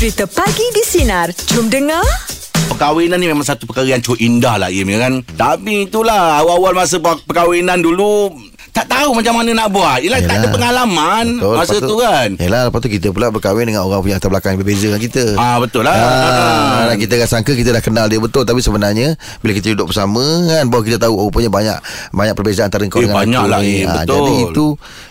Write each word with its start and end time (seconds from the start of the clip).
Cerita 0.00 0.24
Pagi 0.24 0.64
di 0.72 0.80
Sinar. 0.80 1.28
Jom 1.52 1.68
dengar. 1.68 2.00
Perkahwinan 2.72 3.20
ni 3.20 3.28
memang 3.28 3.44
satu 3.44 3.68
perkara 3.68 3.84
yang 3.84 4.00
cukup 4.00 4.16
indah 4.16 4.56
lah 4.56 4.72
Im, 4.72 4.88
ya 4.88 4.96
kan 4.96 5.20
Tapi 5.36 5.84
itulah 5.84 6.40
Awal-awal 6.40 6.72
masa 6.72 6.96
per- 7.04 7.20
perkahwinan 7.28 7.84
dulu 7.84 8.32
Tak 8.70 8.86
tahu 8.86 9.10
macam 9.12 9.34
mana 9.34 9.50
nak 9.52 9.68
buat 9.68 9.98
Yelah 9.98 10.20
tak 10.20 10.30
ada 10.30 10.38
Yelah. 10.40 10.52
pengalaman 10.52 11.26
Betul, 11.36 11.54
Masa 11.54 11.70
lepas 11.72 11.82
tu 11.82 11.96
kan 11.96 12.28
Yelah 12.34 12.60
lepas 12.66 12.78
tu 12.78 12.88
kita 12.88 13.08
pula 13.10 13.26
berkahwin 13.28 13.66
dengan 13.66 13.82
orang 13.82 14.00
punya 14.00 14.16
latar 14.16 14.28
belakang 14.28 14.50
yang 14.52 14.60
berbeza 14.60 14.86
dengan 14.86 15.02
kita 15.02 15.24
Ah 15.34 15.56
betul 15.56 15.82
lah 15.82 15.92
Ah, 15.92 16.80
dan 16.86 16.96
kita 16.96 17.14
dah 17.16 17.26
sangka 17.26 17.52
kita 17.52 17.70
dah 17.70 17.80
kenal 17.80 18.06
dia 18.06 18.16
betul 18.16 18.42
tapi 18.42 18.60
sebenarnya 18.60 19.14
bila 19.38 19.52
kita 19.52 19.70
duduk 19.70 19.90
bersama 19.90 20.22
kan 20.48 20.64
baru 20.66 20.82
kita 20.82 20.98
tahu 20.98 21.12
oh, 21.12 21.26
rupanya 21.26 21.48
banyak 21.48 21.76
banyak 22.10 22.34
perbezaan 22.34 22.66
antara 22.66 22.86
kau 22.86 22.98
Eh, 22.98 23.04
dengan 23.04 23.16
banyak 23.18 23.40
aku 23.40 23.48
lah, 23.48 23.60
eh, 23.60 23.82
Ah, 23.82 23.94
betul. 24.00 24.14
jadi 24.16 24.32
itu 24.44 24.66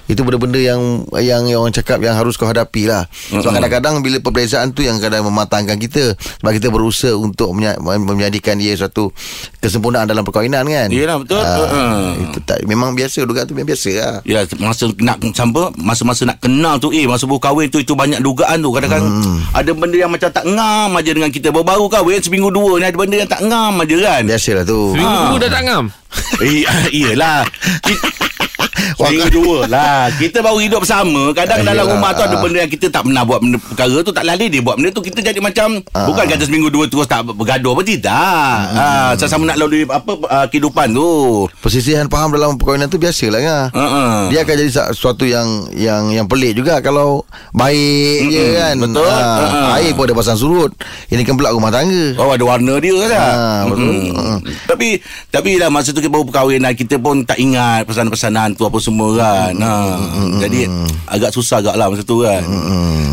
itu 0.07 0.21
benda-benda 0.23 0.57
yang 0.57 0.82
yang 1.15 1.43
yang 1.46 1.60
orang 1.60 1.69
cakap 1.71 2.00
yang 2.00 2.14
harus 2.14 2.33
kau 2.33 2.46
hadapi 2.46 2.86
lah. 2.86 3.05
Sebab 3.28 3.43
Mm-mm. 3.43 3.55
kadang-kadang 3.55 3.93
bila 4.00 4.18
perbezaan 4.19 4.71
tu 4.71 4.82
yang 4.82 4.97
kadang 4.97 5.21
mematangkan 5.21 5.78
kita 5.78 6.18
sebab 6.18 6.50
kita 6.51 6.68
berusaha 6.68 7.14
untuk 7.14 7.54
menjadikan 7.86 8.57
dia 8.57 8.73
satu 8.75 9.14
kesempurnaan 9.57 10.05
dalam 10.05 10.23
perkahwinan 10.23 10.64
kan. 10.64 10.89
Yelah, 10.89 11.18
betul. 11.19 11.37
Ah, 11.37 11.57
Uh-uh. 11.60 12.25
Itu 12.25 12.41
tak 12.41 12.65
memang 12.65 12.93
biasa 12.93 13.21
dugaan 13.21 13.48
tu 13.49 13.53
memang 13.53 13.67
biasa 13.67 13.89
lah. 13.91 14.13
Ya 14.23 14.39
masa 14.59 14.85
nak 14.95 15.17
sampai 15.31 15.73
masa-masa 15.75 16.21
nak 16.23 16.37
kenal 16.37 16.77
tu 16.77 16.89
eh 16.89 17.03
masa 17.03 17.25
baru 17.25 17.41
kahwin 17.41 17.67
tu 17.67 17.77
itu 17.77 17.91
banyak 17.91 18.21
dugaan 18.21 18.61
tu 18.61 18.69
kadang-kadang 18.69 19.09
Hmm. 19.09 19.41
ada 19.51 19.71
benda 19.71 19.97
yang 19.97 20.07
macam 20.07 20.29
tak 20.29 20.45
ngam 20.45 20.89
aja 20.93 21.11
dengan 21.11 21.27
kita 21.27 21.49
baru-baru 21.49 21.85
kahwin 21.87 22.19
seminggu 22.19 22.47
dua 22.47 22.77
ni 22.77 22.85
ada 22.85 22.95
benda 22.95 23.15
yang 23.17 23.27
tak 23.27 23.41
ngam 23.41 23.73
aja 23.75 23.95
kan. 23.99 24.21
Biasalah 24.23 24.63
tu. 24.63 24.93
Seminggu 24.93 25.09
Ah. 25.09 25.23
dulu 25.25 25.37
dah 25.39 25.49
tak 25.49 25.63
ngam 25.63 25.85
Eh, 26.39 26.65
iyalah. 26.97 27.41
Kita, 27.81 28.07
Seminggu 28.96 29.29
dua 29.32 29.57
lah 29.65 30.10
Kita 30.11 30.39
baru 30.39 30.57
hidup 30.57 30.79
bersama 30.82 31.32
Kadang 31.32 31.61
dalam 31.61 31.79
Yelah, 31.79 31.92
rumah 31.92 32.11
tu 32.11 32.22
Ada 32.22 32.36
benda 32.36 32.58
yang 32.59 32.70
kita 32.70 32.88
tak 32.88 33.03
pernah 33.03 33.23
buat 33.23 33.39
benda, 33.39 33.58
Perkara 33.58 33.97
tu 34.00 34.11
tak 34.11 34.23
lalih 34.23 34.47
dia 34.47 34.59
buat 34.59 34.75
benda 34.75 34.89
tu 34.89 35.02
Kita 35.02 35.20
jadi 35.22 35.39
macam 35.39 35.81
Ah. 35.89 36.06
Bukan 36.06 36.25
kata 36.25 36.44
seminggu 36.44 36.70
dua 36.70 36.86
terus 36.86 37.06
tak 37.06 37.25
bergaduh 37.25 37.72
apa 37.72 37.81
Tidak 37.81 38.56
ah, 38.72 39.12
Sama-sama 39.16 39.44
nak 39.48 39.58
lalui 39.58 39.84
apa 39.84 40.12
ah, 40.28 40.45
kehidupan 40.45 40.92
tu 40.92 41.09
Persisihan 41.59 42.06
faham 42.06 42.30
dalam 42.30 42.56
perkahwinan 42.56 42.86
tu 42.86 42.95
biasalah 42.95 43.40
kan. 43.40 43.66
uh-uh. 43.72 44.30
Dia 44.30 44.42
akan 44.42 44.56
jadi 44.56 44.72
sesuatu 44.92 45.23
yang 45.23 45.48
yang 45.72 46.03
yang 46.09 46.25
pelik 46.25 46.56
juga 46.56 46.78
kalau 46.80 47.25
baik 47.52 48.20
je 48.28 48.38
Mm-mm, 48.40 48.56
kan. 48.56 48.73
betul. 48.80 49.06
Ah, 49.06 49.38
Ha-ha. 49.40 49.62
Air 49.78 49.92
pun 49.94 50.03
ada 50.03 50.14
pasang 50.14 50.36
surut. 50.36 50.72
Ini 51.08 51.22
kan 51.22 51.34
pula 51.34 51.50
rumah 51.50 51.70
tangga. 51.70 52.14
Oh 52.16 52.30
ada 52.30 52.44
warna 52.44 52.78
dia 52.78 52.94
kan 53.02 53.12
Ah, 53.12 53.62
betul. 53.66 53.98
Tapi 54.66 54.88
Tapi 55.28 55.52
lah 55.58 55.68
masa 55.68 55.90
tu 55.90 56.00
kita 56.00 56.08
baru 56.08 56.23
perkahwinan 56.23 56.72
Kita 56.72 56.96
pun 56.96 57.22
tak 57.22 57.38
ingat 57.38 57.84
Pesanan-pesanan 57.84 58.53
tu 58.53 58.69
Apa 58.70 58.78
semua 58.78 59.09
kan 59.14 59.53
ha. 59.58 59.98
Jadi 60.39 60.70
Agak 61.06 61.30
susah 61.30 61.58
agak 61.58 61.73
lah 61.73 61.89
Masa 61.89 62.02
tu 62.02 62.22
kan 62.22 62.45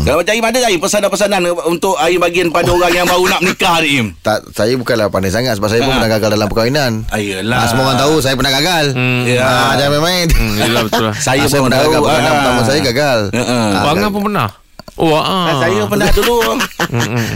Kalau 0.03 0.21
macam 0.21 0.31
Im 0.31 0.45
ada 0.45 0.57
tak 0.59 0.69
Im 0.69 0.79
Pesanan-pesanan 0.79 1.39
Untuk 1.65 1.97
Im 1.97 2.19
bagian 2.19 2.47
pada 2.47 2.69
orang 2.69 2.93
yang 2.93 3.03
baru 3.03 3.25
nak 3.27 3.41
menikah 3.41 3.81
ni 3.81 3.89
Im 3.97 4.07
Tak 4.19 4.53
saya 4.53 4.73
bukanlah 4.73 5.09
pandai 5.09 5.29
sangat 5.29 5.57
sebab 5.57 5.67
saya 5.67 5.81
pun 5.81 5.89
Ah. 5.89 5.95
pernah 5.97 6.11
gagal 6.13 6.29
dalam 6.31 6.47
perkahwinan. 6.47 6.91
Ayolah 7.09 7.57
Ah, 7.57 7.65
semua 7.65 7.83
orang 7.85 7.97
tahu 7.97 8.13
saya 8.19 8.33
pernah 8.33 8.53
gagal. 8.53 8.85
Hmm. 8.93 9.23
Ya. 9.25 9.41
Ah, 9.41 9.73
jangan 9.73 9.97
main-main. 9.97 10.27
Hmm, 10.29 10.53
Yelah 10.55 10.81
betul 10.83 11.03
lah 11.03 11.15
Saya 11.17 11.41
Ah, 11.41 11.49
pun 11.49 11.59
pernah 11.63 11.79
tahu. 11.79 11.87
gagal 11.87 12.01
perkahwinan 12.03 12.27
Ah. 12.27 12.37
pertama 12.37 12.61
saya 12.61 12.79
gagal. 12.83 13.19
Ha, 13.33 13.41
ha. 13.41 13.59
Abang 13.81 14.13
pun 14.13 14.21
pernah 14.29 14.49
Oh 14.97 15.13
ah. 15.13 15.53
Saya 15.57 15.85
pernah 15.85 16.09
dulu 16.09 16.41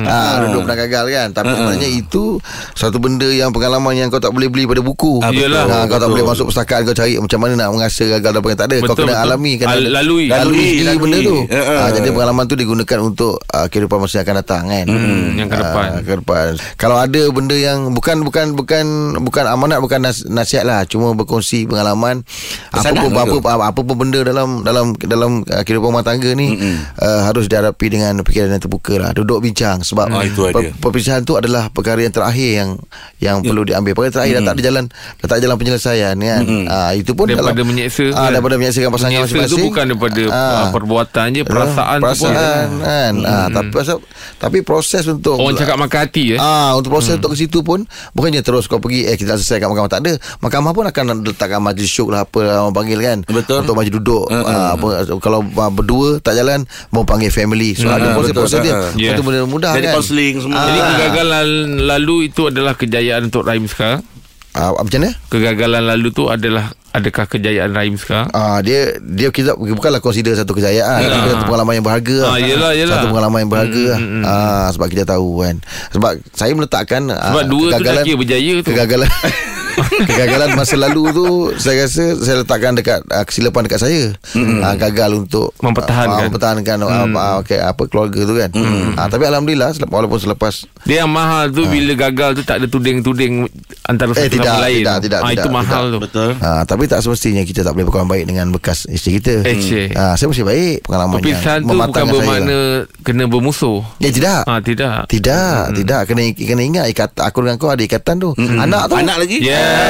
Ah, 0.03 0.41
duduk 0.41 0.65
pernah 0.65 0.77
gagal 0.79 1.05
kan 1.07 1.27
Tapi 1.31 1.51
sebenarnya 1.51 1.89
itu 1.91 2.41
Satu 2.73 2.97
benda 2.97 3.27
yang 3.27 3.51
pengalaman 3.51 3.93
Yang 3.93 4.17
kau 4.17 4.21
tak 4.21 4.31
boleh 4.31 4.47
beli 4.47 4.65
pada 4.65 4.79
buku 4.79 5.19
Ah, 5.19 5.29
betul, 5.29 5.45
Yelah. 5.45 5.63
Ah, 5.63 5.83
Kau 5.83 5.95
tak 5.95 6.07
betul. 6.07 6.11
boleh 6.11 6.25
masuk 6.25 6.45
pustakaan 6.47 6.81
Kau 6.83 6.95
cari 6.95 7.17
macam 7.17 7.37
mana 7.37 7.53
nak 7.55 7.69
mengasah 7.71 8.07
gagal 8.11 8.31
dan 8.33 8.55
tak 8.55 8.65
ada 8.65 8.77
Kau 8.79 8.85
Betul, 8.87 8.97
kena 9.03 9.13
betul. 9.13 9.25
alami 9.27 9.51
kena 9.55 9.71
Al- 9.71 9.91
lalui. 9.93 10.25
Lalui 10.25 10.57
Lalui, 10.57 10.69
lalui. 10.81 10.97
benda 10.97 11.17
tu 11.21 11.37
ha. 11.47 11.59
Ah, 11.77 11.89
Jadi 11.91 12.07
pengalaman 12.09 12.43
tu 12.45 12.55
digunakan 12.55 12.99
untuk 12.99 13.33
ah, 13.47 13.65
Kehidupan 13.67 13.97
masa 13.99 14.13
yang 14.15 14.25
akan 14.25 14.37
datang 14.37 14.63
kan 14.65 14.85
Hmm, 14.87 15.25
yang 15.35 15.47
ke 15.47 15.55
depan. 15.55 15.87
Ah, 15.87 16.01
ke 16.01 16.13
depan 16.17 16.47
Kalau 16.75 16.97
ada 16.97 17.21
benda 17.29 17.55
yang 17.55 17.79
Bukan 17.91 18.17
bukan 18.21 18.45
bukan 18.53 18.85
Bukan 19.19 19.43
amanat 19.45 19.77
Bukan 19.79 19.99
nas, 19.99 20.25
nasihat 20.25 20.63
lah 20.63 20.81
Cuma 20.83 21.13
berkongsi 21.13 21.65
pengalaman 21.65 22.23
apa 22.71 22.89
pun, 22.95 23.11
apa, 23.11 23.35
apa, 23.45 23.63
apa 23.67 23.79
pun 23.79 23.95
benda 23.97 24.19
dalam 24.21 24.63
Dalam 24.63 24.95
dalam 24.97 25.31
ah, 25.45 25.61
kehidupan 25.61 25.91
rumah 25.91 26.01
tangga 26.01 26.31
ni 26.31 26.55
uh, 26.97 27.21
Harus 27.23 27.50
dihadapi 27.51 27.85
dengan 27.89 28.13
Fikiran 28.21 28.49
yang 28.49 28.59
terbuka 28.59 28.95
lah 28.95 29.11
Duduk 29.11 29.41
bincang 29.41 29.81
Sebab 29.81 30.07
Ah, 30.07 30.23
itu 30.23 30.47
per- 30.47 30.71
perpisahan 30.73 31.21
tu 31.21 31.35
adalah 31.35 31.67
perkara 31.67 31.99
yang 31.99 32.11
terakhir 32.11 32.49
yang 32.55 32.69
yang 33.17 33.37
perlu 33.39 33.61
diambil. 33.61 33.93
Perkara 33.93 34.11
terakhir 34.13 34.33
dah 34.33 34.43
tak 34.43 34.53
ada 34.53 34.61
jalan 34.63 34.83
dah 34.89 35.25
tak 35.25 35.35
ada 35.35 35.41
jalan 35.41 35.57
penyelesaian 35.57 36.15
kan. 36.15 36.41
Ah 36.67 36.91
itu 36.91 37.11
pun 37.11 37.25
Daripada 37.25 37.53
dalam 37.53 37.67
menyeksa 37.67 38.03
ah 38.07 38.17
kan? 38.17 38.29
daripada 38.31 38.55
menyeksakan 38.55 38.89
pasangan 38.89 39.11
Menyeksa 39.13 39.29
tu 39.29 39.37
masing-masing. 39.37 39.63
bukan 39.67 39.83
daripada 39.85 40.23
Ah. 40.27 40.39
ah. 40.57 40.69
perbuatan 40.71 41.25
je 41.29 41.41
Perasaan, 41.43 41.97
tu 41.97 42.01
pun 42.01 42.05
perasaan 42.07 42.67
kan. 42.79 43.13
Ah 43.21 43.45
tapi 43.49 43.69
pasal 43.69 43.97
tapi 44.37 44.57
proses 44.61 45.03
untuk 45.05 45.35
Orang 45.35 45.53
cakap 45.53 45.77
makan 45.77 45.99
hati 46.01 46.23
eh 46.33 46.39
Ah 46.39 46.73
untuk 46.73 46.91
proses 46.91 47.15
untuk 47.15 47.31
ke 47.31 47.39
situ 47.39 47.59
pun 47.61 47.83
bukannya 48.11 48.41
terus 48.41 48.65
kau 48.65 48.77
pergi 48.77 49.05
eh 49.05 49.15
kita 49.15 49.33
dah 49.33 49.37
selesai 49.37 49.57
kat 49.57 49.67
mahkamah 49.67 49.89
tak 49.89 50.01
ada. 50.01 50.13
Mahkamah 50.39 50.71
pun 50.71 50.85
akan 50.85 51.03
letakkan 51.23 51.59
majlis 51.59 51.87
syuk 51.87 52.09
lah 52.09 52.23
apa 52.23 52.39
lah 52.41 52.55
orang 52.61 52.75
panggil 52.75 52.99
kan. 52.99 53.17
Betul. 53.23 53.61
Untuk 53.61 53.75
majlis 53.75 53.93
duduk. 53.93 54.25
Ah, 54.29 54.73
apa 54.73 54.87
kalau 55.17 55.39
berdua 55.71 56.17
tak 56.19 56.33
jalan 56.33 56.63
mau 56.89 57.03
panggil 57.03 57.29
family. 57.41 57.69
So 57.73 57.87
ada 57.87 57.97
betul. 58.07 58.15
proses-proses 58.15 58.59
dia. 58.61 58.71
Uh, 58.71 58.79
uh. 58.79 58.91
Yeah. 58.93 59.11
Satu 59.11 59.21
benda 59.23 59.43
mudah 59.43 59.71
Jadi 59.73 59.85
kan. 59.85 59.93
kaunseling 59.95 60.35
semua 60.37 60.61
Jadi 60.61 60.77
Ah. 60.77 60.87
kegagalan 60.91 61.47
lalu 61.83 62.15
itu 62.27 62.41
adalah 62.45 62.73
kejayaan 62.73 63.21
untuk 63.25 63.43
Rahim 63.43 63.65
sekarang 63.65 64.05
Ah, 64.51 64.75
macam 64.75 64.99
mana? 64.99 65.15
Kegagalan 65.25 65.83
lalu 65.85 66.11
tu 66.11 66.27
adalah 66.27 66.69
Adakah 66.91 67.23
kejayaan 67.25 67.71
Rahim 67.71 67.95
sekarang 67.95 68.27
Ah 68.29 68.59
dia 68.59 68.99
dia 68.99 69.31
kita 69.31 69.55
bukanlah 69.55 69.97
consider 69.97 70.35
satu 70.35 70.51
kejayaan, 70.51 70.99
Ya. 70.99 71.07
yeah. 71.07 71.31
satu 71.31 71.47
pengalaman 71.47 71.73
yang 71.73 71.85
berharga. 71.87 72.17
lah. 72.19 72.29
Ah, 72.29 72.37
yelah, 72.37 72.71
yelah. 72.73 72.95
Satu 72.99 73.07
pengalaman 73.09 73.39
yang 73.39 73.49
berharga. 73.49 73.79
Mm, 73.79 73.87
lah. 73.87 73.97
mm, 73.97 74.11
mm. 74.11 74.23
Ah 74.27 74.67
sebab 74.69 74.87
kita 74.87 75.03
tahu 75.05 75.29
kan. 75.39 75.55
Sebab 75.89 76.11
saya 76.29 76.51
meletakkan 76.51 77.01
Sebab 77.07 77.15
ah, 77.37 77.47
dua 77.47 77.67
tu 77.71 77.79
dah 77.81 78.03
kira 78.03 78.17
berjaya 78.17 78.53
tu 78.59 78.67
Kegagalan 78.67 79.07
Kegagalan 79.91 80.55
masa 80.55 80.75
lalu 80.75 81.11
tu 81.11 81.25
Saya 81.55 81.83
rasa 81.83 82.15
Saya 82.15 82.35
letakkan 82.41 82.73
dekat 82.73 83.03
uh, 83.05 83.23
Kesilapan 83.23 83.67
dekat 83.67 83.79
saya. 83.79 84.03
Mm-hmm. 84.31 84.59
uh, 84.59 84.75
Gagal 84.77 85.11
untuk 85.17 85.51
Mempertahankan. 85.59 86.15
uh, 86.17 86.25
Mempertahankan. 86.27 86.77
Mm. 86.79 87.13
uh, 87.13 87.35
okay, 87.39 87.59
apa, 87.59 87.83
Keluarga 87.85 88.21
tu 88.21 88.33
kan. 88.33 88.49
Mm. 88.49 88.95
uh, 88.95 89.07
Tapi 89.07 89.23
Alhamdulillah 89.25 89.69
selep- 89.71 89.91
Walaupun 89.91 90.17
selepas 90.17 90.63
Dia 90.83 91.03
yang 91.03 91.11
mahal 91.11 91.51
tu 91.51 91.65
Bila 91.65 91.93
gagal 91.99 92.39
tu 92.39 92.43
Tak 92.43 92.59
ada 92.59 92.67
tuding-tuding 92.67 93.45
Antara 93.83 94.09
Ah. 94.11 94.17
Eh 94.17 94.27
satu 94.27 94.35
tidak 94.35 94.51
sama 94.51 94.63
lain. 94.63 94.75
Tidak 94.77 94.97
tidak, 94.99 95.19
ah, 95.19 95.29
tidak 95.29 95.43
Itu 95.43 95.49
mahal 95.49 95.83
tidak. 95.83 95.91
tu. 95.91 95.99
Betul. 96.01 96.29
Uh, 96.37 96.61
Tapi 96.63 96.83
tak 96.85 96.99
semestinya 97.01 97.43
Kita 97.43 97.59
tak 97.61 97.71
boleh 97.71 97.85
berkawan 97.85 98.07
baik 98.07 98.25
Dengan 98.25 98.47
bekas 98.49 98.83
isteri 98.85 99.19
kita. 99.19 99.33
Eh, 99.43 99.57
uh, 99.91 100.13
Saya 100.15 100.27
mesti 100.27 100.43
baik 100.43 100.75
Pengalaman 100.83 101.15
Perpisahan 101.17 101.59
yang 101.59 101.69
tu 101.69 101.75
bukan 101.81 102.03
bermakna 102.07 102.59
saya. 102.81 102.99
Kena 103.01 103.23
bermusuh. 103.25 103.79
Ya 103.97 104.09
tidak. 104.09 104.41
Ah 104.45 104.59
Tidak. 104.59 105.07
Tidak 105.07 105.59
Tidak. 105.73 106.01
Kena 106.03 106.21
kena 106.31 106.61
ingat 106.61 106.85
ikat, 106.87 107.09
Aku 107.19 107.41
dengan 107.41 107.55
kau 107.55 107.67
ada 107.67 107.79
ikatan 107.79 108.15
tu. 108.17 108.31
Anak 108.37 108.87
tu. 108.87 108.95
Anak 108.95 109.17
lagi? 109.17 109.39
Yeah 109.41 109.80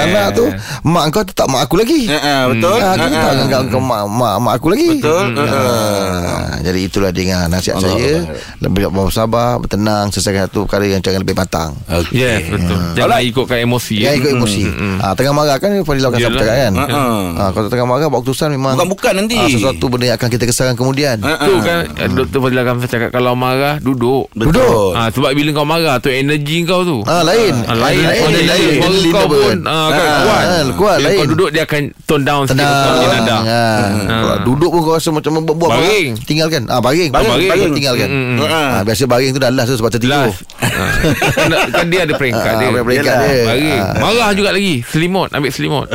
Anak 0.00 0.28
tu 0.32 0.46
Mak 0.80 1.12
kau 1.12 1.20
tetap 1.20 1.44
mak 1.44 1.68
aku 1.68 1.76
lagi. 1.76 2.08
Ha, 2.08 2.16
ha, 2.16 2.36
Betul. 2.48 2.80
Ah, 2.80 2.96
aku 2.96 3.12
tak 3.12 3.32
anggap 3.38 3.60
kau 3.68 3.78
mak, 3.78 4.08
mak, 4.08 4.34
mak 4.40 4.52
aku 4.56 4.72
lagi. 4.72 4.96
Betul. 4.96 5.36
Ah, 5.36 6.56
Jadi 6.58 6.78
itulah 6.82 7.12
dengan 7.12 7.46
nasihat 7.46 7.76
Allah 7.76 7.92
saya. 7.94 8.14
Allah. 8.16 8.40
Lebih 8.58 8.88
bersabar 8.88 9.60
Bertenang 9.60 10.08
Selesaikan 10.08 10.48
satu 10.48 10.64
perkara 10.64 10.88
yang 10.88 11.04
jangan 11.04 11.20
lebih 11.20 11.36
matang. 11.36 11.76
Okey. 11.84 12.16
Yes 12.16 12.48
betul. 12.48 12.80
Jangan 12.96 13.20
ikutkan 13.22 13.58
emosi 13.60 13.94
Jangan 14.00 14.10
eh. 14.10 14.18
ikut 14.18 14.30
emosi. 14.32 14.62
Ah, 14.98 15.12
Tengah 15.12 15.32
marah 15.32 15.56
kan 15.60 15.68
Fadil 15.84 16.00
akan 16.02 16.16
sampai 16.18 16.40
cakap 16.40 16.56
kan? 16.58 16.72
Ha, 16.72 16.84
ha. 16.88 17.02
ah, 17.36 17.50
Kalau 17.52 17.68
tengah 17.68 17.86
marah 17.86 18.08
Buat 18.08 18.20
keputusan 18.24 18.48
memang 18.50 18.74
Bukan-bukan 18.74 19.12
nanti. 19.14 19.36
ah, 19.36 19.48
Sesuatu 19.48 19.84
benda 19.86 20.04
yang 20.06 20.16
akan 20.16 20.28
kita 20.32 20.44
kesalkan 20.44 20.74
kemudian. 20.74 21.16
Ha, 21.20 21.32
ha. 21.34 21.44
Tu 21.44 21.52
kan? 21.60 21.80
Eh, 21.92 22.08
Dr. 22.08 22.38
Fadil 22.40 22.60
Kamsa 22.64 22.86
cakap 22.88 23.10
Kalau 23.12 23.36
marah 23.36 23.76
Duduk. 23.78 24.32
Betul. 24.32 24.96
Ah, 24.96 25.12
sebab 25.12 25.36
bila 25.36 25.52
kau 25.52 25.68
marah 25.68 26.00
tu 26.00 26.08
energi 26.08 26.64
kau 26.64 26.82
tu. 26.82 27.04
Ah, 27.04 27.20
lain. 27.20 27.52
Ah, 27.68 27.76
lain. 27.78 28.00
lain, 28.00 28.24
Lain, 28.24 28.46
lain, 28.48 28.69
Suara 28.72 28.88
lain, 28.92 29.10
kau 29.10 29.26
pun 29.26 29.56
ah, 29.62 29.88
kan, 29.88 30.00
Ah, 30.00 30.20
kuat. 30.20 30.44
kuat, 30.74 30.96
Bila 30.96 31.06
lain. 31.06 31.18
kau 31.18 31.26
duduk 31.28 31.48
dia 31.50 31.62
akan 31.62 31.82
tone 32.04 32.22
down 32.22 32.42
sikit. 32.44 32.60
Kau 32.60 32.90
punya 32.92 33.08
nada. 33.16 33.36
ha. 33.40 33.62
Kalau 34.00 34.36
Duduk 34.42 34.70
pun 34.70 34.80
kau 34.82 34.92
rasa 34.94 35.08
macam 35.10 35.30
buat 35.42 35.70
Baring. 35.70 36.10
Tinggalkan 36.20 36.62
ah, 36.66 36.78
Baring 36.78 37.10
Baring, 37.10 37.48
Baring. 37.48 37.72
Tinggalkan 37.72 38.08
Mm, 38.10 38.16
mm, 38.16 38.36
mm. 38.38 38.48
ah, 38.48 38.80
Biasa 38.82 39.02
baring 39.04 39.30
tu 39.30 39.38
dah 39.38 39.50
last 39.50 39.68
tu 39.68 39.76
Sebab 39.76 39.90
tertidur. 39.90 40.30
Ah. 40.58 40.90
kan, 41.32 41.48
kan 41.72 41.86
dia 41.86 42.00
ada 42.02 42.14
peringkat 42.14 42.44
Ah, 42.46 42.58
dia. 42.58 42.68
ada 42.68 42.82
peringkat 42.82 43.14
dia. 43.16 43.34
Baring. 43.44 43.80
Ah. 43.80 43.92
Marah 44.00 44.30
juga 44.32 44.50
lagi. 44.50 44.74
Selimut. 44.84 45.28
Ambil 45.30 45.50
selimut. 45.50 45.86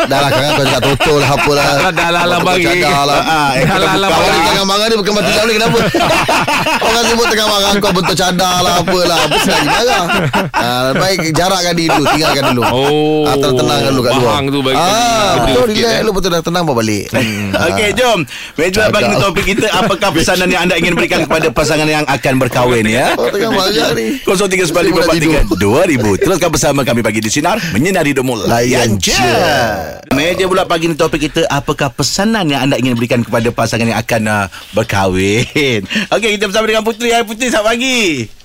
Dah 0.00 0.18
lah 0.18 0.28
sekarang 0.28 0.50
kau 0.52 0.64
cakap 0.64 0.82
total 0.86 1.16
lah 1.18 1.30
Apa 1.30 1.50
lah 1.52 1.66
Dah 1.90 2.08
lah, 2.08 2.22
lah, 2.24 2.38
Kau 2.38 2.46
baring. 2.48 2.82
Lah 2.82 3.20
Ah, 3.20 3.50
eh, 3.52 3.64
Dah 3.64 3.76
lah, 3.76 3.94
lah, 3.96 4.08
baring. 4.08 4.42
tengah 4.46 4.64
marah 4.64 4.86
ni 4.86 4.94
Bukan 4.96 5.12
mati 5.12 5.30
ni 5.30 5.52
kenapa 5.52 5.78
Orang 6.86 7.04
sebut 7.04 7.26
tengah 7.28 7.46
marah 7.46 7.70
Kau 7.76 7.92
bentuk 7.92 8.16
cadar 8.16 8.56
lah 8.60 8.72
Apalah 8.78 9.18
Apa 9.20 9.36
lagi 9.40 9.68
marah 9.68 10.02
ah, 10.54 10.88
Baik 10.94 11.18
jarakkan 11.30 11.74
diri 11.74 11.99
dulu 12.00 12.08
Tinggalkan 12.10 12.44
dulu 12.50 12.62
Oh. 12.64 13.24
ah, 13.24 13.36
Tenangkan 13.36 13.90
dulu 13.90 14.02
kat 14.02 14.12
luar 14.14 14.30
Bahang 14.30 14.46
tu 14.48 14.60
bagi 14.60 14.76
ah, 14.76 15.32
Betul 15.42 15.64
sikit, 15.68 15.76
relax 15.76 15.92
eh. 15.92 16.00
dulu 16.00 16.12
Betul 16.16 16.30
dah 16.30 16.42
tenang 16.42 16.64
balik 16.64 17.04
Ah. 17.50 17.66
Okey, 17.68 17.88
jom. 17.92 18.18
Meja 18.56 18.88
bagi 18.88 19.06
ni 19.06 19.16
topik 19.16 19.44
kita 19.46 19.66
apakah 19.70 20.08
pesanan 20.10 20.48
yang 20.48 20.62
anda 20.62 20.74
ingin 20.74 20.94
berikan 20.94 21.20
kepada 21.22 21.50
pasangan 21.50 21.84
yang 21.84 22.04
akan 22.06 22.34
berkahwin 22.38 22.86
ya? 22.86 23.12
Oh 23.14 23.28
tengah 23.28 23.50
marah 23.50 23.92
ni 23.92 24.16
0395432000 24.24 26.22
Teruskan 26.22 26.48
bersama 26.48 26.80
kami 26.82 27.00
pagi 27.00 27.20
di 27.20 27.28
Sinar 27.28 27.60
Menyinari 27.70 28.10
Hidupmu 28.10 28.46
Layan 28.46 28.96
je 28.96 29.12
je. 29.12 29.34
Meja 30.10 30.44
pula 30.46 30.64
pagi 30.64 30.88
ni 30.88 30.94
topik 30.94 31.28
kita 31.28 31.44
Apakah 31.46 31.90
pesanan 31.90 32.46
yang 32.46 32.64
anda 32.64 32.76
ingin 32.76 32.94
berikan 32.94 33.20
kepada 33.20 33.50
pasangan 33.50 33.84
yang 33.84 33.98
akan 33.98 34.22
uh, 34.24 34.44
berkahwin 34.72 35.84
Okey 36.14 36.30
kita 36.34 36.46
bersama 36.46 36.64
dengan 36.64 36.82
Putri 36.82 37.10
Hai 37.10 37.22
Putri 37.22 37.48
selamat 37.48 37.66
pagi 37.68 38.39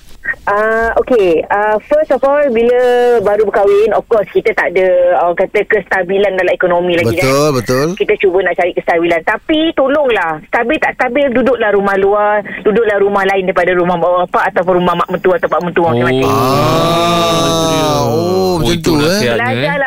Uh, 0.45 0.94
okay, 1.01 1.42
uh, 1.50 1.77
first 1.89 2.13
of 2.13 2.22
all, 2.22 2.42
bila 2.54 2.77
baru 3.25 3.50
berkahwin, 3.50 3.98
of 3.98 4.06
course, 4.06 4.30
kita 4.30 4.54
tak 4.54 4.77
ada, 4.77 5.18
orang 5.25 5.38
kata, 5.42 5.66
kestabilan 5.66 6.38
dalam 6.38 6.54
ekonomi 6.54 6.94
lagi 6.94 7.18
kan. 7.18 7.25
Betul, 7.25 7.48
betul. 7.57 7.88
Kita 7.98 8.13
cuba 8.22 8.38
nak 8.45 8.54
cari 8.57 8.72
kestabilan. 8.77 9.22
Tapi, 9.25 9.74
tolonglah, 9.74 10.42
stabil 10.45 10.77
tak 10.77 10.94
stabil, 11.01 11.33
duduklah 11.33 11.74
rumah 11.74 11.98
luar, 11.98 12.45
duduklah 12.62 12.98
rumah 13.01 13.25
lain 13.25 13.50
daripada 13.50 13.74
rumah 13.74 13.98
mak 13.98 14.12
bapak 14.30 14.44
ataupun 14.54 14.74
rumah 14.86 14.94
mak 15.01 15.10
mentua 15.10 15.33
atau 15.42 15.50
pak 15.50 15.62
mentua 15.66 15.88
masing-masing. 15.94 16.30
Ah, 16.30 18.00
oh, 18.06 18.54
macam 18.62 18.69
itu 18.69 18.86
tu 18.86 18.94
eh. 19.01 19.01
nasihatnya, 19.01 19.74
eh. 19.74 19.77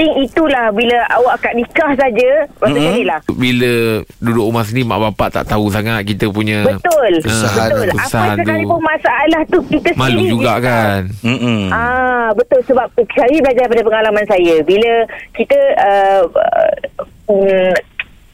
Starting 0.00 0.24
itulah 0.24 0.72
bila 0.72 0.96
awak 1.12 1.32
akad 1.36 1.52
nikah 1.60 1.92
saja, 1.92 2.30
Mm-mm. 2.64 2.72
jadilah. 2.72 3.20
Bila 3.36 3.72
duduk 4.16 4.44
rumah 4.48 4.64
sendiri 4.64 4.88
mak 4.88 5.00
bapak 5.12 5.28
tak 5.28 5.44
tahu 5.44 5.68
sangat 5.68 6.08
kita 6.08 6.32
punya 6.32 6.64
Betul, 6.64 7.20
Kesusahan 7.20 7.68
betul. 7.68 7.84
tu. 7.84 7.98
Apa 8.00 8.24
sekalipun 8.40 8.80
masalah 8.80 9.42
tu, 9.52 9.58
kita 9.68 9.88
malu 10.00 10.24
sendiri 10.24 10.32
juga 10.32 10.52
je. 10.56 10.64
kan. 10.64 11.00
Mm-mm. 11.20 11.60
Ah 11.68 12.32
betul 12.32 12.60
sebab 12.64 12.88
saya 12.96 13.36
belajar 13.44 13.68
daripada 13.68 13.82
pengalaman 13.84 14.24
saya 14.24 14.54
bila 14.64 14.92
kita 15.36 15.58
uh, 15.76 16.22
uh, 17.28 17.74